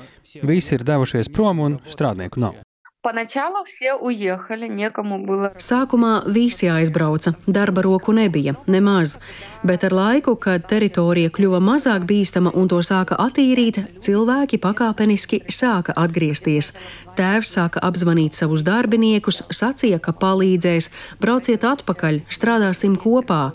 [0.41, 2.59] visi ir devušies prom un strādnieku nav.
[3.04, 5.52] Поначалу все уехали, некому было.
[5.58, 9.18] Sākumā visi aizbrauca, darba roku nebija, nemaz,
[9.62, 15.92] bet ar laiku, kad teritorija kļuva mazāk bīstama un to sāka attīrīt, cilvēki pakāpeniski sāka
[16.00, 16.72] atgriezties.
[17.18, 20.88] Tēvs sāka apzvanīt savus darbiniekus, sacīja, ka palīdzēs,
[21.20, 23.50] brauciet atpakaļ, strādāsim kopā.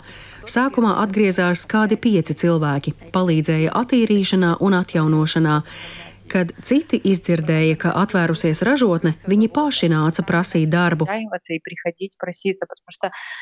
[0.46, 5.58] Sākumā atgriezās kādi pieci cilvēki, palīdzēja attīrīšanā un atjaunošanā.
[6.30, 11.08] Kad citi izdzirdēja, ka atvērusies ražotne, viņi paši nāca prasīt darbu.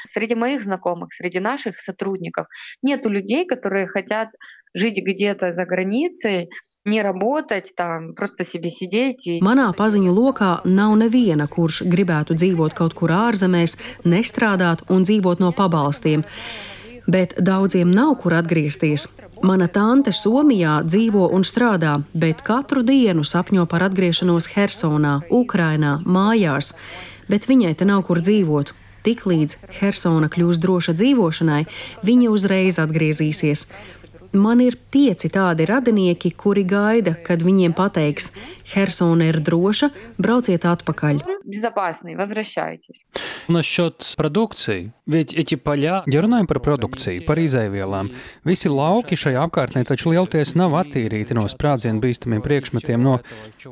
[0.08, 2.46] Среди моих знакомых, среди наших сотрудников
[2.82, 4.30] нету людей, которые хотят
[4.72, 6.48] жить где-то за границей,
[6.84, 9.26] не работать, там, просто себе сидеть.
[9.26, 9.40] И...
[9.44, 13.76] Manā paziņu lokā nav neviena, kurš gribētu dzīvot kaut kur ārzemēs,
[14.08, 16.24] nestrādāt un dzīvot no pabalstiem.
[17.07, 19.07] Bet daudziem nav kur atgriezties.
[19.43, 26.71] Mana tante Somijā dzīvo un strādā, bet katru dienu sapņo par atgriešanos Hersonā, Ukrainā, mājās,
[27.27, 28.71] bet viņai te nav kur dzīvot.
[29.03, 31.65] Tiklīdz Hersona kļūs droša dzīvošanai,
[32.07, 33.65] viņa uzreiz atgriezīsies.
[34.32, 38.32] Man ir pieci tādi radinieki, kuri gaida, kad viņiem pateiks,
[38.68, 39.88] Херсона ir droša,
[40.20, 41.22] brauciet atпакаль.
[41.44, 43.06] Безопасный, возвращайтесь.
[43.48, 44.92] Насчет продукции.
[45.06, 48.10] Ведь эти поля, ja runājam par produkciju, par izēvielām,
[48.44, 53.00] visi lauki šajā apkārtnē taču lielties nav attīrīti no sprādzienu bīstamiem priekšmetiem.
[53.00, 53.16] No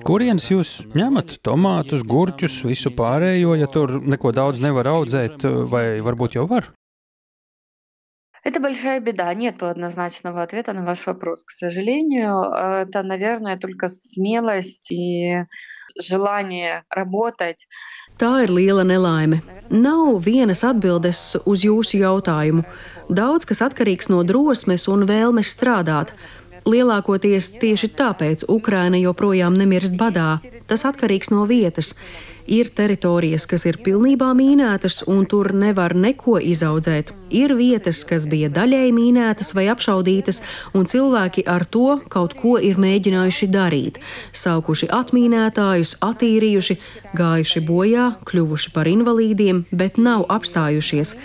[0.09, 6.41] kurienes jūs ņemat tomātus, gurķus, visu pārējo, ja tur neko daudz nevar audzēt, vai varbūt
[6.41, 6.73] jau var?
[8.45, 9.35] Это большая беда.
[9.35, 11.43] Нет однозначного ответа на ваш вопрос.
[11.45, 15.45] К сожалению, это, наверное, только смелость и
[16.01, 17.67] желание работать.
[18.19, 19.43] Tā ir liela nelaime.
[19.69, 22.65] Nav vienas atbildes uz jūsu jautājumu.
[23.11, 26.15] Daudz kas atkarīgs no drosmes un vēlmes strādāt.
[26.67, 30.39] Lielākoties tieši tāpēc Ukraina joprojām nemirst badā.
[30.72, 31.90] Tas atkarīgs no vietas.
[32.48, 37.12] Ir teritorijas, kas ir pilnībā mīnētas, un tur nevar neko izaudzēt.
[37.36, 40.40] Ir vietas, kas bija daļēji mīnētas vai apšaudītas,
[40.72, 44.00] un cilvēki ar to kaut ko ir mēģinājuši darīt.
[44.32, 46.80] Saukuši atmīnētājus, attīrījuši,
[47.20, 51.18] gājuši bojā, kļuvuši par invalīdiem, bet nav apstājušies.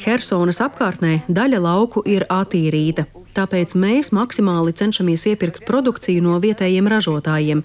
[0.00, 3.04] Helsonas apkārtnē daļa lauku ir attīrīta,
[3.36, 7.64] tāpēc mēs maksimāli cenšamies iepirkt produkciju no vietējiem ražotājiem.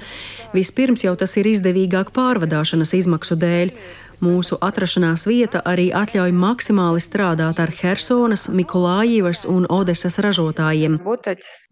[0.54, 3.76] Vispirms jau tas ir izdevīgāk pārvadāšanas izmaksu dēļ.
[4.23, 10.99] Mūsu atrašanās vieta arī atļauj maksimāli strādāt ar Helsonas, Mikulājivas un Odesas ražotājiem.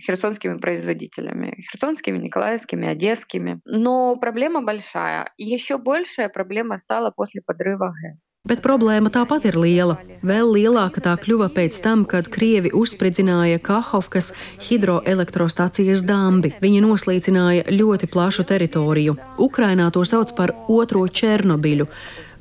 [0.07, 3.61] Херсонскими производителями, херсонскими, николаевскими, одесскими.
[3.67, 5.27] Но проблема большая.
[5.39, 8.39] Еще большая проблема стала после подрыва ГЭС.
[8.45, 9.99] Bet problēma tāpat ir liela.
[10.23, 14.33] Vēl lielāka tā kļuva pēc tam, kad Krievi uzspridzināja Kahovkas
[14.69, 16.55] hidroelektrostācijas dambi.
[16.63, 19.17] Viņi noslīcināja ļoti plašu teritoriju.
[19.39, 21.91] Ukrainā to sauc par otro Černobiļu.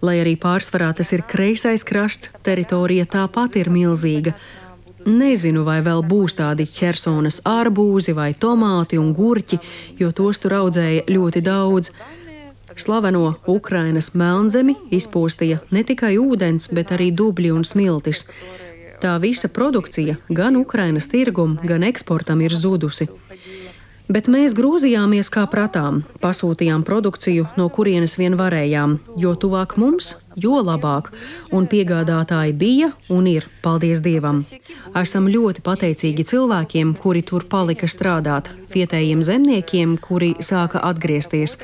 [0.01, 4.33] Lai arī pārsvarā tas ir kreisais krasts, teritorija tāpat ir milzīga.
[5.05, 9.61] Nezinu, vai vēl būs tādi Helsonas arbūzi vai tomāti un gurķi,
[10.01, 11.93] jo tos tur audzēja ļoti daudz.
[12.77, 18.27] Slaveno Ukrainas melnzemi izpostīja ne tikai ūdens, bet arī dubļi un smiltis.
[19.01, 23.09] Tā visa produkcija gan Ukrainas tirgum, gan eksportam ir zudusi.
[24.11, 30.60] Bet mēs grozījāmies kā pratām, pasūtījām produkciju, no kurienes vien varējām, jo tuvāk mums, jo
[30.64, 31.12] labāk,
[31.56, 34.44] un piegādātāji bija un ir, paldies Dievam.
[34.96, 41.58] Esam ļoti pateicīgi cilvēkiem, kuri tur palika strādāt, vietējiem zemniekiem, kuri sāka atgriezties.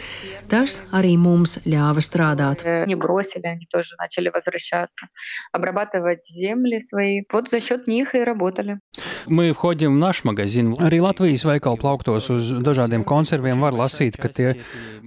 [0.51, 2.66] Tas arī mums ļāva strādāt.
[2.88, 5.07] Не бросили, они тоже начали возвращаться,
[5.51, 7.22] обрабатывать земли свои.
[7.32, 8.80] Вот за счет них и работали.
[9.28, 10.76] Мы входим в наш магазин.
[10.76, 14.55] Arī Latvijas veikalu plauktos uz dažādiem konserviem var lasīt, ka tie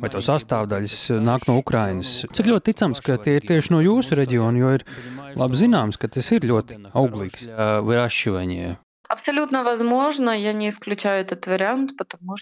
[0.01, 2.25] vai to sastāvdaļas nāk no Ukrainas.
[2.33, 4.86] Cik ļoti ticams, ka tie ir tieši no jūsu reģiona, jo ir
[5.40, 7.48] labi zināms, ka tas ir ļoti auglīgs.
[7.50, 7.82] Э,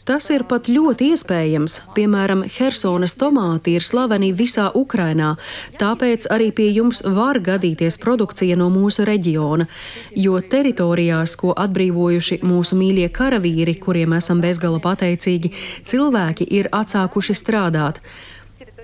[0.03, 1.77] tas ir pat ļoti iespējams.
[1.95, 5.37] Piemēram, Helsonas tomāti ir slaveni visā Ukrainā,
[5.79, 9.69] tāpēc arī pie jums var gadīties produkcija no mūsu reģiona.
[10.11, 15.55] Jo teritorijās, ko atbrīvojuši mūsu mīļie karavīri, kuriem esam bezgala pateicīgi,
[15.87, 18.03] cilvēki ir atsākuši strādāt.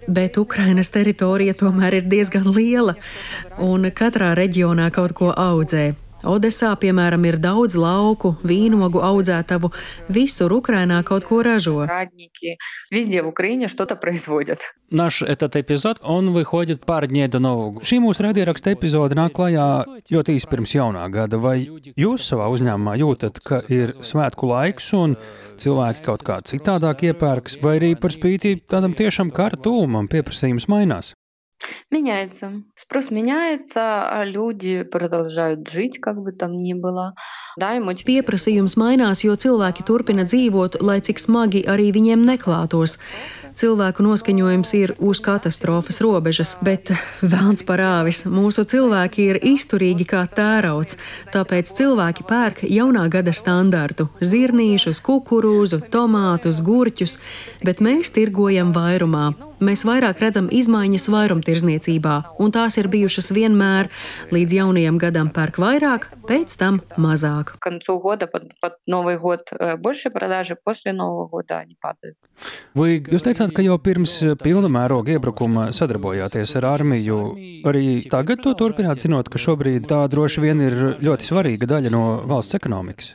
[0.07, 2.95] Bet Ukrainas teritorija tomēr ir diezgan liela,
[3.57, 5.93] un katrā reģionā kaut ko audzē.
[6.26, 9.70] Odesā, piemēram, ir daudz lauku, vīnogu audzētavu,
[10.10, 11.86] visur Ukrainā kaut ko ražo.
[11.86, 12.58] Радники,
[12.90, 14.58] везде в Украине что-то производят.
[14.90, 17.80] Наш этот эпизод, он выходит pār dņē do Novu.
[17.82, 21.38] Šī mūsu raidieraksta epizode nāk klajā ļoti īsi pirms jaunā gada.
[21.38, 25.14] Vai jūs savā uzņēmumā jūtat, ka ir svētku laiks un
[25.56, 31.14] cilvēki kaut kā citādāk iepērks, vai arī par spīti tādam tiešām kara tūmam pieprasījums mainās?
[31.90, 32.62] Меняется.
[32.74, 37.14] Спрос меняется, а люди продолжают жить, как бы там ни было.
[37.56, 38.06] Да, им очень...
[38.06, 42.98] Pieprasījums mainās, jo cilvēki turpina dzīvot, lai cik smagi arī viņiem neklātos.
[43.58, 46.92] Cilvēku noskaņojums ir uz katastrofas robežas, bet
[47.24, 48.22] vēlns parāvis.
[48.30, 50.94] Mūsu cilvēki ir izturīgi kā tērauds,
[51.34, 57.18] tāpēc cilvēki pērk jaunā gada standartu - zirnīšus, kukurūzu, tomātus, gurķus,
[57.64, 59.34] bet mēs tirgojam vairumā.
[59.65, 63.89] mēs vairāk redzam izmaiņas vairumtirdzniecībā, un tās ir bijušas vienmēr.
[64.33, 67.55] Līdz jaunajam gadam pērk vairāk, pēc tam mazāk.
[72.77, 77.19] Vai jūs teicāt, ka jau pirms pilna mēroga iebrukuma sadarbojāties ar armiju?
[77.69, 82.05] Arī tagad to turpināt, zinot, ka šobrīd tā droši vien ir ļoti svarīga daļa no
[82.29, 83.13] valsts ekonomikas?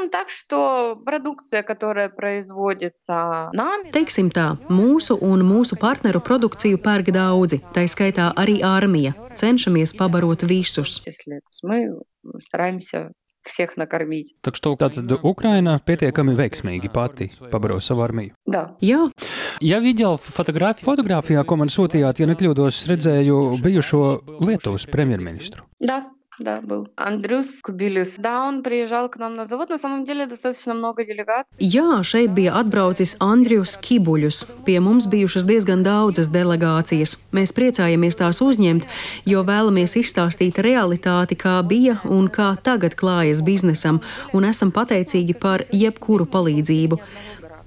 [0.00, 7.12] Скажем так, что продукция, которая производится нами, Teiksim tā, mūsu un mūsu partneru produkciju pērk
[7.12, 9.12] daudzi, tā skaitā arī armija.
[9.36, 11.00] Cenšamies pabarot visus.
[11.00, 12.00] в числе, то есть мы
[12.40, 13.12] стараемся
[13.42, 14.34] всех накормить.
[14.40, 18.32] Так что tātad Ukraina pietiekami veiksmīgi pati pabaro savu armiju.
[18.46, 18.76] Да.
[18.80, 19.10] Jā,
[19.60, 24.00] Ja видел фотографiju, fotografijā, ko man sūtījāt, ja nekļūdos, redzēju bijušo
[24.40, 25.64] Lietuvas premjerministru.
[25.80, 26.88] Да, да, был.
[26.96, 28.16] Андрюс Кубилюс.
[28.18, 29.70] Да, он приезжал к нам на завод.
[29.70, 31.56] На самом деле достаточно много делегаций.
[31.58, 34.44] Jā, šeit bija atbraucis Andrius Kibuļus.
[34.66, 37.16] Pie mums bijušas diezgan daudzas delegācijas.
[37.32, 38.84] Mēs priecājamies tās uzņemt,
[39.24, 45.64] jo vēlamies izstāstīt realitāti, kā bija un kā tagad klājas biznesam, un esam pateicīgi par
[45.72, 47.00] jebkuru palīdzību.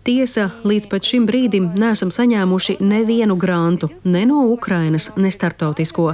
[0.09, 6.13] Tiesa, līdz pat šim brīdim neesam saņēmuši nevienu grantu, ne no Ukrainas, ne starptautisko.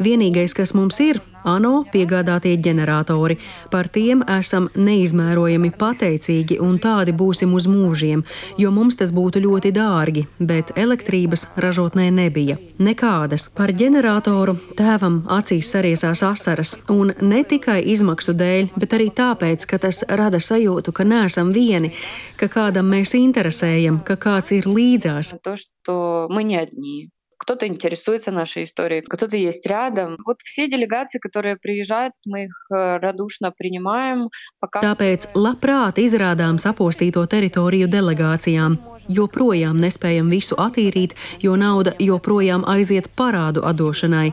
[0.00, 3.36] Vienīgais, kas mums ir, ANO piegādātie ģeneratori.
[3.70, 8.24] Par tiem esam neizmērojami pateicīgi un tādi būsim uz mūžiem,
[8.58, 12.56] jo mums tas būtu ļoti dārgi, bet elektrības ražotnē nebija.
[12.78, 13.50] Nekādas.
[13.54, 19.80] Par ģeneratoru tēvam acīs sariesās asaras, un ne tikai izmaksu dēļ, bet arī tāpēc, ka
[19.84, 21.92] tas rada sajūtu, ka neesam vieni,
[22.40, 25.36] ka kādam mēs interesējam, ka kāds ir līdzās.
[25.44, 27.10] То, что мы не одни.
[27.38, 30.16] Кто-то интересуется нашей историей, кто-то есть рядом.
[30.24, 34.28] Вот все делегации, которые приезжают, мы их э, радушно принимаем.
[34.60, 38.78] Пока Tāpēc labprāt izrādām sapostīto teritoriju delegācijām.
[39.08, 44.32] Joprojām nespējam visu attīrīt, jo nauda joprojām aiziet parādu atdošanai.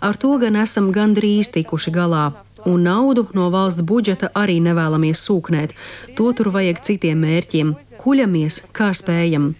[0.00, 2.30] Ar to gan esam gandrīz tikuši galā.
[2.64, 5.74] Un naudu no valsts budžeta arī nevēlamies sūknēt.
[6.14, 7.74] To tur vajag citiem mērķiem.
[7.98, 9.54] Kuļamies, kā spējam.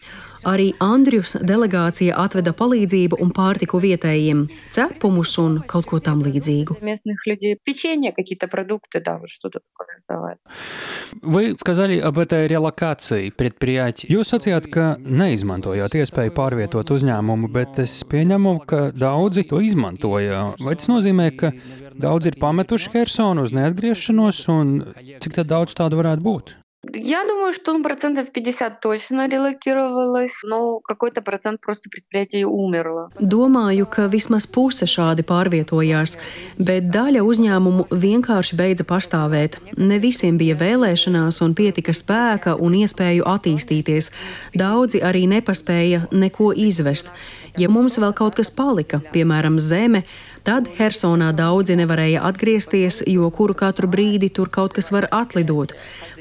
[0.47, 6.79] Arī Andrius delegācija atveda palīdzību un pārtiku vietējiem, cepumus un kaut ko tam līdzīgu.
[6.83, 10.39] местных людей печенье, какие-то продукты, да, вот что-то такое раздавать.
[11.23, 14.09] Вы сказали об этой релокации предприятий.
[14.09, 20.57] Jūs sacījāt, ka neizmantojāt iespēju pārvietot uzņēmumu, bet es pieņemu, ka daudzi to izmantoja.
[20.59, 21.53] Vai tas nozīmē, ka
[21.95, 24.75] daudzi ir pametuši Hersonu uz neatgriešanos, un
[25.23, 26.57] cik tad daudz tādu varētu būt?
[26.95, 33.09] Я думаю, что ну, процентов 50 точно релокировалось, но какой-то процент просто предприятий умерло.
[33.21, 36.19] Domāju, ka vismaz puse šādi pārvietojās,
[36.59, 39.61] bet daļa uzņēmumu vienkārši beidza pastāvēt.
[39.77, 44.11] Ne visiem bija vēlēšanās un pietika spēka un iespēju attīstīties.
[44.59, 47.15] Daudzi arī nepaspēja neko izvest.
[47.61, 50.03] Ja mums vēl kaut kas palika, piemēram, zeme,
[50.43, 55.77] Tad Hersonā daudzi nevarēja atgriezties, jo kuru katru brīdi tur kaut kas var atlidot.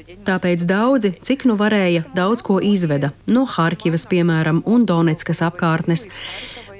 [0.07, 6.05] Tāpēc daudzi, cik nu varēja, daudz ko izveda no Harkivas, piemēram, un Donetskas apkārtnes.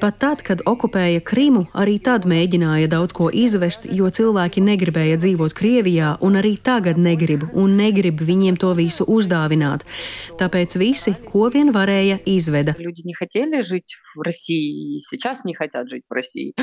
[0.03, 5.55] Pat tad, kad okupēja Krimu, arī tad mēģināja daudz ko izvest, jo cilvēki negribēja dzīvot
[5.55, 9.87] Krievijā, un arī tagad negrib, un negrib viņiem to visu uzdāvināt.
[10.41, 12.75] Tāpēc visi, ko vien varēja, izveda.
[12.79, 16.55] Люди не хотели жить в России, и сейчас не хотят жить в России,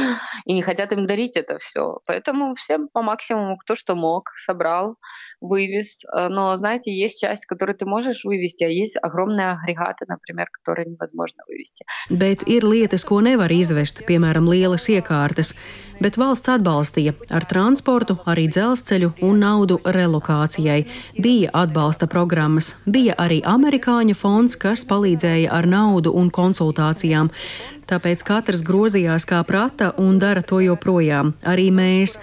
[0.45, 1.99] и не хотят им дарить это все.
[2.05, 4.95] Поэтому всем по максимуму, кто что мог, собрал,
[5.39, 6.03] вывез.
[6.13, 11.43] Но, знаете, есть часть, которую ты можешь вывести, а есть огромные агрегаты, например, которые невозможно
[11.47, 11.85] вывести.
[12.09, 15.54] Bet ir lietas, ko nevar izvest, piemēram, lielas iekārtas,
[16.02, 20.84] bet valsts atbalstīja ar transportu, arī dzelzceļu un naudu relokācijai.
[21.18, 27.30] Bija atbalsta programmas, bija arī amerikāņu fonds, kas palīdzēja ar naudu un konsultācijām.
[27.88, 31.34] Tāpēc katrs grozījās kā prata un dara to joprojām.
[31.44, 32.18] Arī mēs.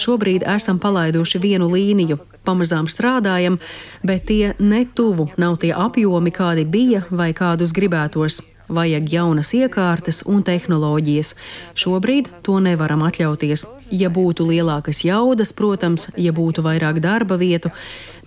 [0.00, 2.16] Šobrīd esam palaiduši vienu līniju,
[2.48, 3.58] pamazām strādājam,
[4.02, 8.40] bet tie netuvu nav tie apjomi, kādi bija vai kādus gribētos
[8.71, 11.35] Vajag jaunas iekārtas un tehnoloģijas.
[11.79, 13.63] Šobrīd to nevaram atļauties.
[13.95, 17.71] Ja būtu lielākas jaudas, protams, ja būtu vairāk darba vietu,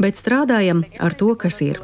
[0.01, 1.77] bet strādājam ar to, kas ir.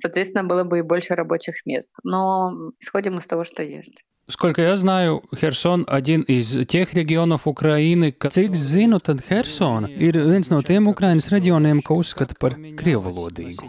[0.00, 1.90] Соответственно, было бы и больше рабочих мест.
[2.04, 4.04] Но исходим из того, что есть.
[4.30, 10.20] Сколько я знаю, Херсон один из тех регионов Украины, ka, cik zinu, tad Hersona ir
[10.20, 13.64] viens no tiem Ukrainas reģioniem, ko uzskata par krievvalodīgu.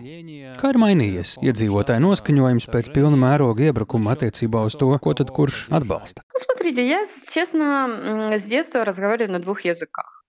[0.59, 5.69] Kā ir mainījies iedzīvotāju noskaņojums pēc pilna mēroga iebrukuma attiecībā uz to, ko tad kurš
[5.71, 6.27] atbalsta?
[6.27, 10.22] Ну, смотрите, я, честно, с детства разговариваю на двух языках.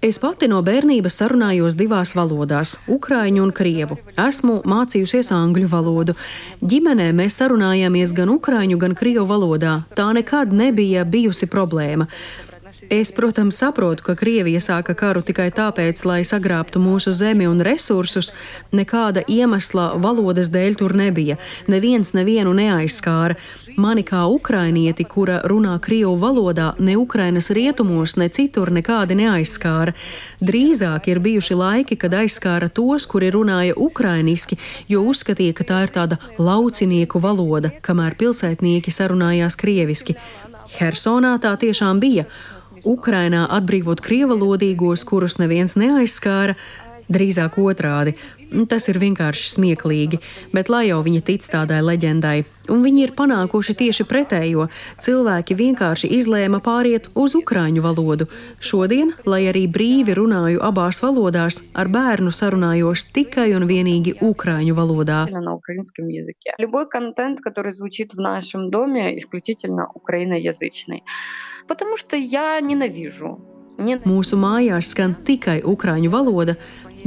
[0.00, 3.96] Es pati no bērnības sarunājos divās valodās- ukrāņu un krievu.
[4.14, 6.14] Esmu mācījusies angļu valodu.
[6.62, 9.84] Ģimenē mēs sarunājāmies gan ukrāņu, gan krievu valodā.
[9.96, 12.06] Tā nekad nebija bijusi problēma.
[12.90, 18.32] Es, protams, saprotu, ka Krievija sāka karu tikai tāpēc, lai sagrābtu mūsu zemi un resursus.
[18.74, 21.38] Nekāda iemesla valodas dēļ tur nebija.
[21.70, 23.36] Neviens nevienu neaizskāra.
[23.76, 29.94] Mani kā ukrainieti, kura runā krievu valodā, ne Ukrainas rietumos, ne citur nekādi neaizskāra.
[30.42, 34.58] Drīzāk ir bijuši laiki, kad aizskāra tos, kuri runāja ukrainiski,
[34.88, 40.18] jo uzskatīja, ka tā ir tāda laucinieku valoda, kamēr pilsētnieki sarunājās krieviski.
[40.76, 42.26] Hersonā tā tiešām bija.
[42.84, 46.56] Ukrainā atbrīvot krievalodīgos, kurus neviens neaizskāra,
[47.12, 48.16] drīzāk otrādi.
[48.71, 50.21] Tas ir vienkārši smieklīgi,
[50.55, 54.69] bet lai jau viņi tic tādai leģendai, un viņi ir panākuši tieši pretējo,
[55.03, 58.29] cilvēki vienkārši izlēma pāriet uz ukraiņu valodu.
[58.63, 65.27] Šodien, lai arī brīvi runāju abās valodās, ar bērnu sarunājos tikai un vienīgi ukraiņu valodā.
[66.57, 71.03] Любой контент, который звучит в нашем доме, исключительно украиноязычный.
[71.67, 73.41] Потому что я ненавижу
[73.77, 76.55] Mūsu mājās skan tikai ukrāņu valoda,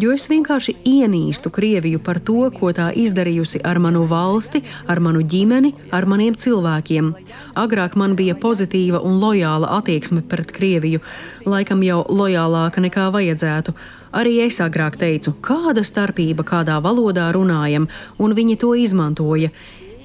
[0.02, 5.24] jo es vienkārši ienīstu Krieviju par to, ko tā izdarījusi ar manu valsti, ar manu
[5.24, 7.12] ģimeni, ar maniem cilvēkiem.
[7.56, 11.04] Agrāk man bija pozitīva un lojāla attieksme pret Krieviju,
[11.46, 13.76] laikam jau lojālāka nekā vajadzētu.
[14.16, 17.90] Arī es agrāk teicu, kāda starpība, kādā valodā runājam,
[18.20, 19.52] un viņi to izmantoja.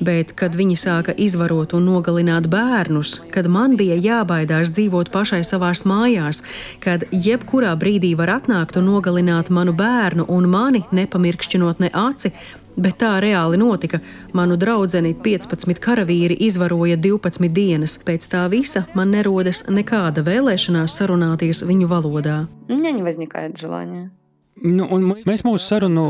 [0.01, 5.83] Bet, kad viņi sāka izvarot un nogalināt bērnus, kad man bija jābaidās dzīvot pašai savās
[5.85, 6.41] mājās,
[6.81, 12.33] kad jebkurā brīdī var atnākt un nogalināt manu bērnu un mani, nepamirkšķinot ne aci,
[12.81, 14.01] bet tā reāli notika.
[14.33, 14.89] Manu draugu
[15.25, 17.99] 15 karavīri izvaroja 12 dienas.
[18.01, 22.39] Pēc tā visa man nerodas nekāda vēlēšanās sarunāties viņu valodā.
[22.71, 24.20] Viņa neizņēma nekādu žēlāņu.
[24.64, 24.88] Nu,
[25.28, 26.06] mēs mūsu sarunu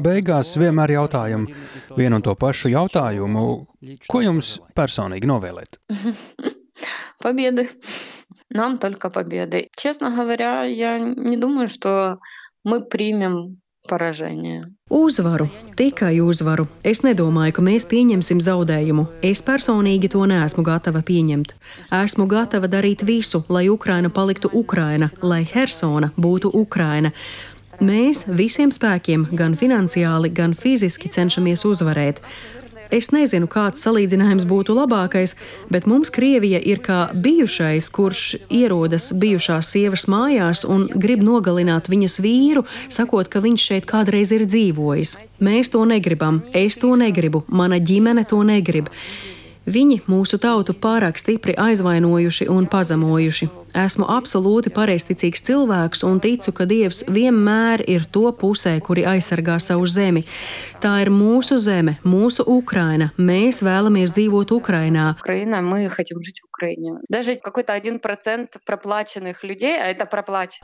[0.00, 1.44] beigās vienmēr jautājam
[1.92, 3.42] vienu un to pašu jautājumu.
[4.08, 5.76] Ko jums personīgi novēlēt?
[7.22, 7.68] Победы.
[8.50, 9.68] Нам только победы.
[9.76, 12.18] Честно говоря, я не думаю, что
[12.64, 14.62] мы примем поражение.
[14.90, 16.66] Uzvaru, tikai uzvaru.
[16.84, 19.06] Es nedomāju, ka mēs pieņemsim zaudējumu.
[19.22, 21.54] Es personīgi to neesmu gatava pieņemt.
[22.02, 27.12] Esmu gatava darīt visu, lai Ukraina paliktu Ukraina, lai Hersona būtu Ukraina.
[27.77, 32.23] Mēs visiem spēkiem, gan finansiāli, gan fiziski cenšamies uzvarēt.
[32.89, 35.35] Es nezinu, kāds salīdzinājums būtu labākais,
[35.69, 42.17] bet mums Krievija ir kā bijušais, kurš ierodas bijušās sievas mājās un grib nogalināt viņas
[42.23, 45.17] vīru, sakot, ka viņš šeit kādreiz ir dzīvojis.
[45.43, 48.89] Mēs to negribam, es to negribu, mana ģimene to negrib.
[49.67, 53.49] Viņi mūsu tautu pārāk stipri aizvainojuši un pazemojuši.
[53.75, 59.87] Esmu absolūti pareizticīgs cilvēks un ticu, ka Dievs vienmēr ir to pusē, kuri aizsargā savu
[59.91, 60.23] zemi.
[60.81, 63.09] Tā ir mūsu zeme, mūsu Ukraina.
[63.17, 65.09] Mēs vēlamies dzīvot Ukrainā.
[65.19, 65.59] Ukraina,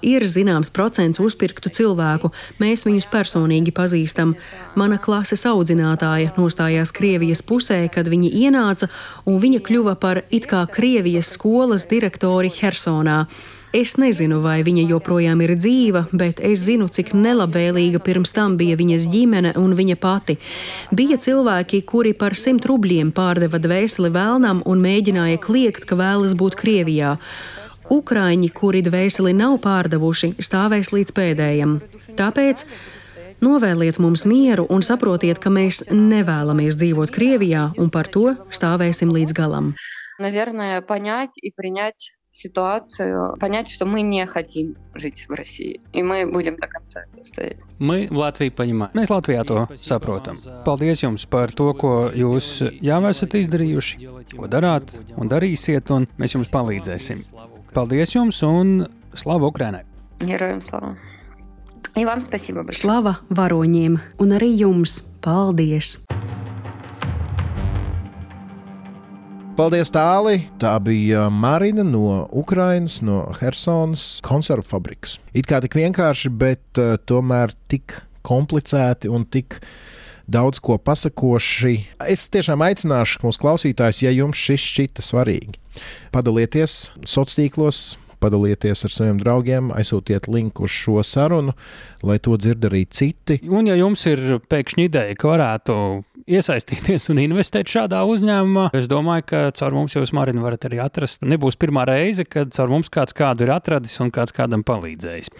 [0.01, 2.31] ir zināms procents uzpirktu cilvēku.
[2.61, 4.35] Mēs viņus personīgi pazīstam.
[4.79, 8.89] Mana klases audzinātāja nostājās Krievijas pusē, kad viņi ienāca,
[9.29, 13.22] un viņa kļuva par it kā Krievijas skolas direktori Hersonu Hersonā.
[13.68, 18.78] Es nezinu, vai viņa joprojām ir dzīva, bet es zinu, cik nelabvēlīga pirms tam bija
[18.80, 20.38] viņas ģimene un viņa pati.
[20.88, 26.56] Bija cilvēki, kuri par simt rubļiem pārdeva dvēseli vēlnam un mēģināja kliegt, ka vēlas būt
[26.56, 27.18] Krievijā.
[27.92, 31.78] Ukraiņi, kuri dvēseli nav pārdevuši, stāvēs līdz pēdējam.
[32.16, 32.64] Tāpēc
[33.44, 39.36] novēliet mums mieru un saprotiet, ka mēs nevēlamies dzīvot Krievijā un par to stāvēsim līdz
[39.36, 39.74] galam.
[40.18, 46.26] Наверное, понять и принять ситуацию, понять, что мы не хотим жить в России, и мы
[46.26, 47.56] будем до конца это стоять.
[47.78, 48.90] Мы в Latviju paņemam.
[48.94, 50.38] Mēs Latvijā to saprotam.
[50.64, 56.36] Paldies jums par to, ko jūs jau esat izdarījuši, ko darāt un darīsiet, un mēs
[56.36, 57.24] jums palīdzēsim.
[57.74, 59.84] Paldies jums un slavu Ukrainai!
[60.20, 60.96] Героям слава!
[61.96, 62.82] И вам спасибо большое.
[62.82, 66.06] Slava varoņiem un arī jums paldies!
[69.53, 70.47] Paldies, Tāli!
[70.57, 75.19] Tā bija Marina no Ukrainas, no Helsinas konservu fabrikas.
[75.29, 79.59] It kā tik vienkārši, bet uh, tomēr tik komplicēti un tik
[80.25, 81.75] daudz ko pasakoši.
[82.09, 85.61] Es tiešām aicināšu mūsu klausītājus, ja jums šis šķita svarīgi,
[86.15, 87.83] padalieties sociālos tīklos.
[88.23, 91.55] Padalieties ar saviem draugiem, aizsūtiet linku uz šo sarunu,
[92.07, 93.41] lai to dzird arī citi.
[93.51, 95.75] Un, ja jums ir pēkšņi ideja, ka varētu
[96.29, 101.23] iesaistīties un investēt šādā uzņēmumā, es domāju, ka caur mums jūs, Marina, varat arī atrast.
[101.27, 105.33] Nebūs pirmā reize, kad caur mums kāds kādu ir atradis un kāds kādam palīdzējis.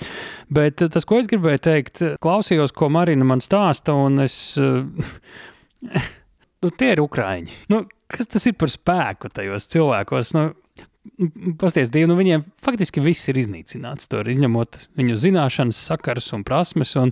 [0.54, 4.36] Bet tas, ko es gribēju teikt, klausījos, ko Marina man stāsta, un es.
[6.64, 7.52] Nu, tie ir ukrāņi.
[7.74, 10.30] Nu, kas tas ir par spēku tajos cilvēkos?
[10.38, 10.44] Nu,
[11.60, 14.08] Pasties, Dievu, nu viņiem faktiski viss ir iznīcināts.
[14.12, 16.94] Tur izņemot viņu zināšanas, sakars un prasmes.
[17.00, 17.12] Un,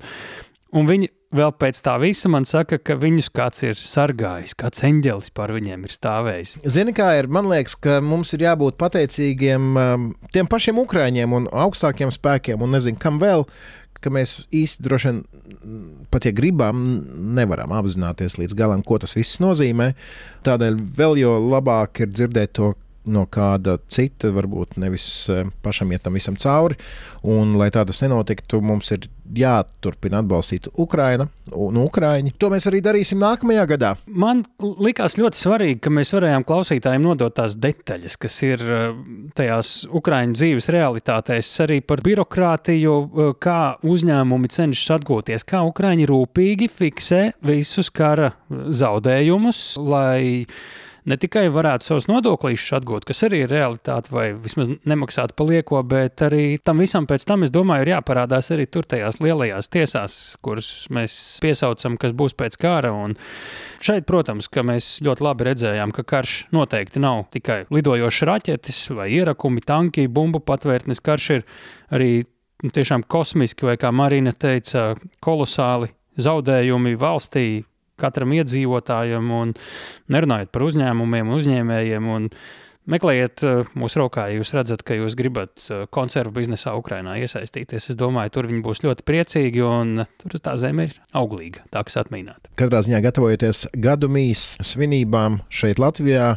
[0.71, 5.31] un viņi vēl pēc tā visa man saka, ka viņus kāds ir sargājis, kāds eņģelis
[5.35, 6.55] par viņiem ir stāvējis.
[6.71, 7.29] Zini, kā ir?
[7.31, 12.75] Man liekas, ka mums ir jābūt pateicīgiem um, tiem pašiem ukrāņiem un augstākiem spēkiem, un
[12.77, 13.47] nezinu, kam vēl.
[14.01, 15.17] Ka mēs īsti droši vien,
[16.09, 16.79] pat ja gribam,
[17.37, 19.91] nevaram apzināties līdz galam, ko tas viss nozīmē.
[20.47, 22.71] Tādēļ vēl jo labāk ir dzirdēt to
[23.09, 26.77] no kāda cita, varbūt nevis eh, pašam iet tam visam cauri.
[27.21, 32.33] Un, lai tā tas nenotiktu, mums ir jāturpina atbalstīt Ukraina un Ukrāņi.
[32.41, 33.91] To mēs arī darīsim nākamajā gadā.
[34.05, 39.01] Man likās ļoti svarīgi, ka mēs varējām klausītājiem nodot tās detaļas, kas ir eh,
[39.37, 46.69] tajās Ukrāņu dzīves realitātēs, arī par birokrātiju, eh, kā uzņēmumi cenšas atgūties, kā Ukrāņi rūpīgi
[46.69, 50.45] fiksē visus kara zaudējumus, lai
[51.09, 56.21] ne tikai varētu savus nodokļus atgūt, kas arī ir realitāte, vai vismaz nemaksāt palieko, bet
[56.25, 60.69] arī tam visam pēc tam, es domāju, ir jāparādās arī tur tajās lielajās tiesās, kuras
[60.93, 62.93] mēs piesaucam, kas būs pēc kara.
[62.93, 63.15] Un
[63.83, 69.09] šeit, protams, ka mēs ļoti labi redzējām, ka karš noteikti nav tikai lidojošs raķetes vai
[69.15, 71.01] ierakumi, tanki, bumbu patvērtnes.
[71.03, 71.47] Karš ir
[71.93, 72.11] arī
[72.61, 75.89] tiešām kosmiski, vai kā Marina teica, kolosāli
[76.21, 77.63] zaudējumi valstī,
[78.01, 79.55] katram iedzīvotājam, un
[80.11, 82.11] nerunājot par uzņēmumiem, uzņēmējiem.
[82.17, 82.29] Un
[82.89, 87.91] Meklējiet uh, mūsu rokā, ja jūs redzat, ka jūs gribat uh, konservu biznesā Ukrajinā iesaistīties.
[87.93, 91.99] Es domāju, tur viņi būs ļoti priecīgi, un tur tā zeme ir auglīga, tā kas
[92.01, 92.49] atmīnāta.
[92.57, 96.33] Katrā ziņā gatavojoties gadu mīs svinībām šeit Latvijā.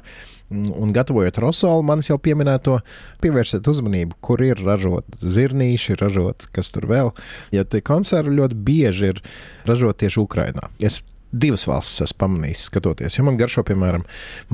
[0.55, 2.77] Un gatavojot rosolu, manis jau pieminēto,
[3.25, 7.11] pievērsiet uzmanību, kur ir ražot zirnīši, ražot kas tur vēl.
[7.57, 9.23] Ja tie konservi ļoti bieži ir
[9.67, 10.69] ražot tieši Ukrajinā.
[10.79, 11.01] Es
[11.35, 14.05] divas valstis esmu pamanījis, skatoties, jo man garšo, piemēram,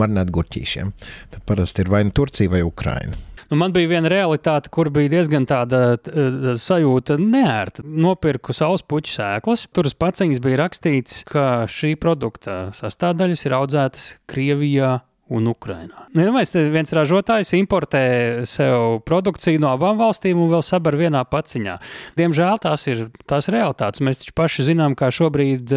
[0.00, 0.94] marinēt gurķīšiem.
[1.34, 3.18] Tad parasti ir vai nu Turcija vai Ukraina.
[3.50, 7.82] Nu, man bija viena realitāte, kur bija diezgan tāda uh, sajūta, neērta.
[7.82, 9.66] Nopirku saules puķu sēklas.
[9.74, 15.00] Tur uz paciņas bija rakstīts, ka šī produkta sastāvdaļas ir audzētas Krievijā,
[15.30, 16.08] un Ukrainā.
[16.10, 18.02] Nu, ja mēs viens ražotājs importē
[18.50, 21.76] sev produkciju no abām valstīm un vēl sabar vienā paciņā.
[22.18, 24.02] Diemžēl tās ir tās realitātes.
[24.02, 25.70] Mēs taču paši zinām, kā šobrīd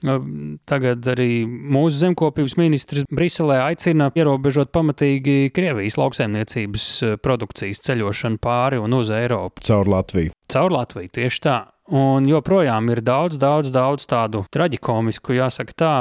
[0.00, 6.86] Tagad arī mūsu zemkopības ministrs Briselē aicina ierobežot pamatīgi Krievijas lauksaimniecības
[7.24, 9.64] produkcijas ceļošanu pāri un uz Eiropu.
[9.66, 10.32] Caur Latviju.
[10.50, 11.58] Caur Latviju, tieši tā.
[11.90, 15.94] Un joprojām ir daudz, daudz, daudz tādu traģisku, jāsaka, tā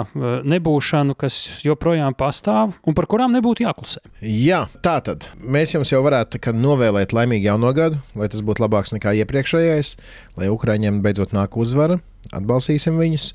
[0.46, 4.04] nebūšanu, kas joprojām pastāv un par kurām nebūtu jāklusē.
[4.22, 8.94] Jā, tā tad mēs jums jau varētu novēlēt laimīgu jauno gadu, lai tas būtu labāks
[8.94, 9.96] nekā iepriekšējais,
[10.38, 11.98] lai Ukraiņiem beidzot nāk uzvara,
[12.38, 13.32] atbalstīsim viņus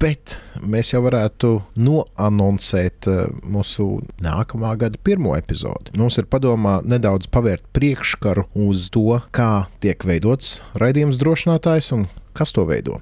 [0.00, 3.88] bet mēs jau varētu noanoncēt eh, mūsu
[4.24, 5.94] nākamā gada pirmo epizodi.
[6.00, 12.54] Mums ir padomā nedaudz pavērt priekškaru uz to, kā tiek veidots raidījums drošinātājs un kas
[12.56, 13.00] to veido.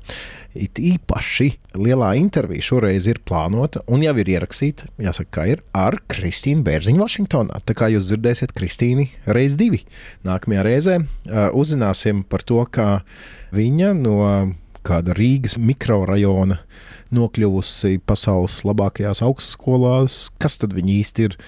[0.58, 6.00] It īpaši lielā intervija šoreiz ir plānota un jau ir ierakstīta, jāsaka, kā ir ar
[6.10, 7.60] Kristīnu Bērziņu Vašingtonā.
[7.68, 9.04] Tā kā jūs dzirdēsiet Kristīnu
[9.36, 9.84] reiz divi.
[10.26, 12.88] Nākamajā reizē uh, uzzināsim par to, kā
[13.54, 14.16] viņa no
[14.86, 16.60] kāda Rīgas mikrorajona
[17.14, 20.28] nokļuvusi pasaules labākajās augstskolās.
[20.40, 21.38] Kas tad viņi īsti ir?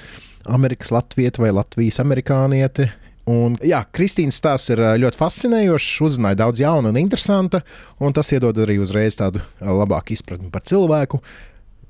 [0.51, 2.89] Amerikas latvieti vai Latvijas amerikānieti?
[3.31, 7.61] Un, jā, Kristīnas stāsts ir ļoti fascinējošs, uzzināja daudz jaunu un interesantu,
[8.01, 11.21] un tas iedod arī uzreiz tādu labāku izpratni par cilvēku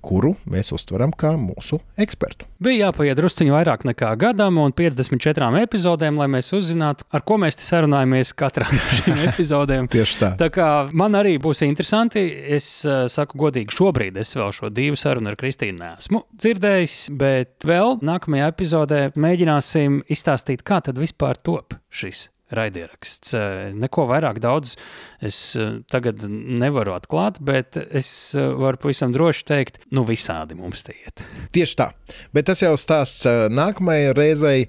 [0.05, 2.49] kuru mēs uztveram kā mūsu ekspertu.
[2.61, 7.61] Bija jāpaiet drusciņš vairāk nekā gadam un 54 epizodēm, lai mēs uzzinātu, ar ko mēs
[7.61, 9.89] te sarunājamies katrā no šīm epizodēm.
[9.93, 10.33] Tieši tā.
[10.41, 12.25] Tā kā man arī būs interesanti,
[12.57, 17.69] es uh, saku godīgi, šobrīd es vēl šo divu sarunu ar Kristīnu neesmu dzirdējis, bet
[17.69, 23.35] vēl nākamajā epizodē mēģināsim izstāstīt, kā tad vispār top šis raidieraksts.
[23.35, 24.77] Eh, neko vairāk daudz
[25.25, 30.85] es eh, tagad nevaru atklāt, bet es eh, varu pavisam droši teikt, nu visādi mums
[30.87, 31.25] tie iet.
[31.55, 31.91] Tieši tā.
[32.37, 34.65] Bet tas jau stāsts nākamajai reizei.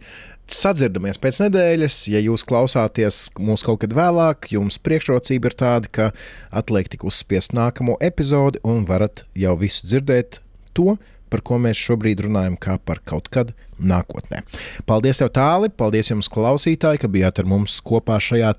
[0.52, 1.98] Sadzirdamies pēc nedēļas.
[2.12, 6.08] Ja jūs klausāties mūs kaut kad vēlāk, jums priekšrocība ir tāda, ka
[6.52, 10.42] atliek tik uzspiest nākamo epizodi un varat jau visu dzirdēt
[10.76, 10.98] to,
[11.32, 14.44] par ko mēs šobrīd runājam, kā par kaut kad nākotnē.
[14.90, 15.72] Paldies, tev tāli!
[15.74, 18.52] Paldies jums, klausītāji, ka bijāt ar mums kopā šajā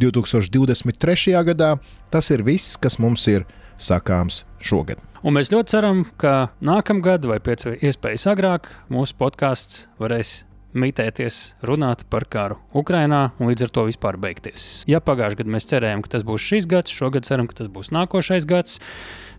[0.00, 1.34] 2023.
[1.50, 1.74] gadā.
[2.14, 3.44] Tas ir viss, kas mums ir
[3.80, 5.02] sakāms šogad.
[5.24, 10.42] Un mēs ļoti ceram, ka nākamgad vai pēc iespējas agrāk mūsu podkāsts varēs
[10.74, 14.82] mitēties, runāt par karu Ukrajinā un līdz ar to vispār beigties.
[14.90, 17.92] Ja pagājušajā gadā mēs cerējām, ka tas būs šis gads, šogad ceram, ka tas būs
[17.94, 18.80] nākošais gads.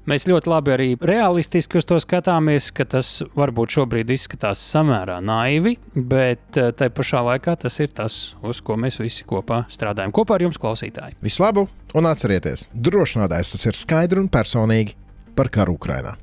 [0.06, 5.80] Mēs ļoti labi arī realistiski uz to skatāmies, ka tas varbūt šobrīd izskatās samērā naivi,
[5.98, 10.14] bet eh, tai pašā laikā tas ir tas, uz ko mēs visi kopā strādājam.
[10.14, 11.18] Kopā ar jums, klausītāji.
[11.26, 11.66] Visu labu
[11.98, 14.94] un atcerieties, drošinātājs tas ir skaidri un personīgi
[15.34, 16.14] par karu Ukrajinā.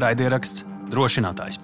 [0.00, 1.60] Raidieraksts drošinātājs.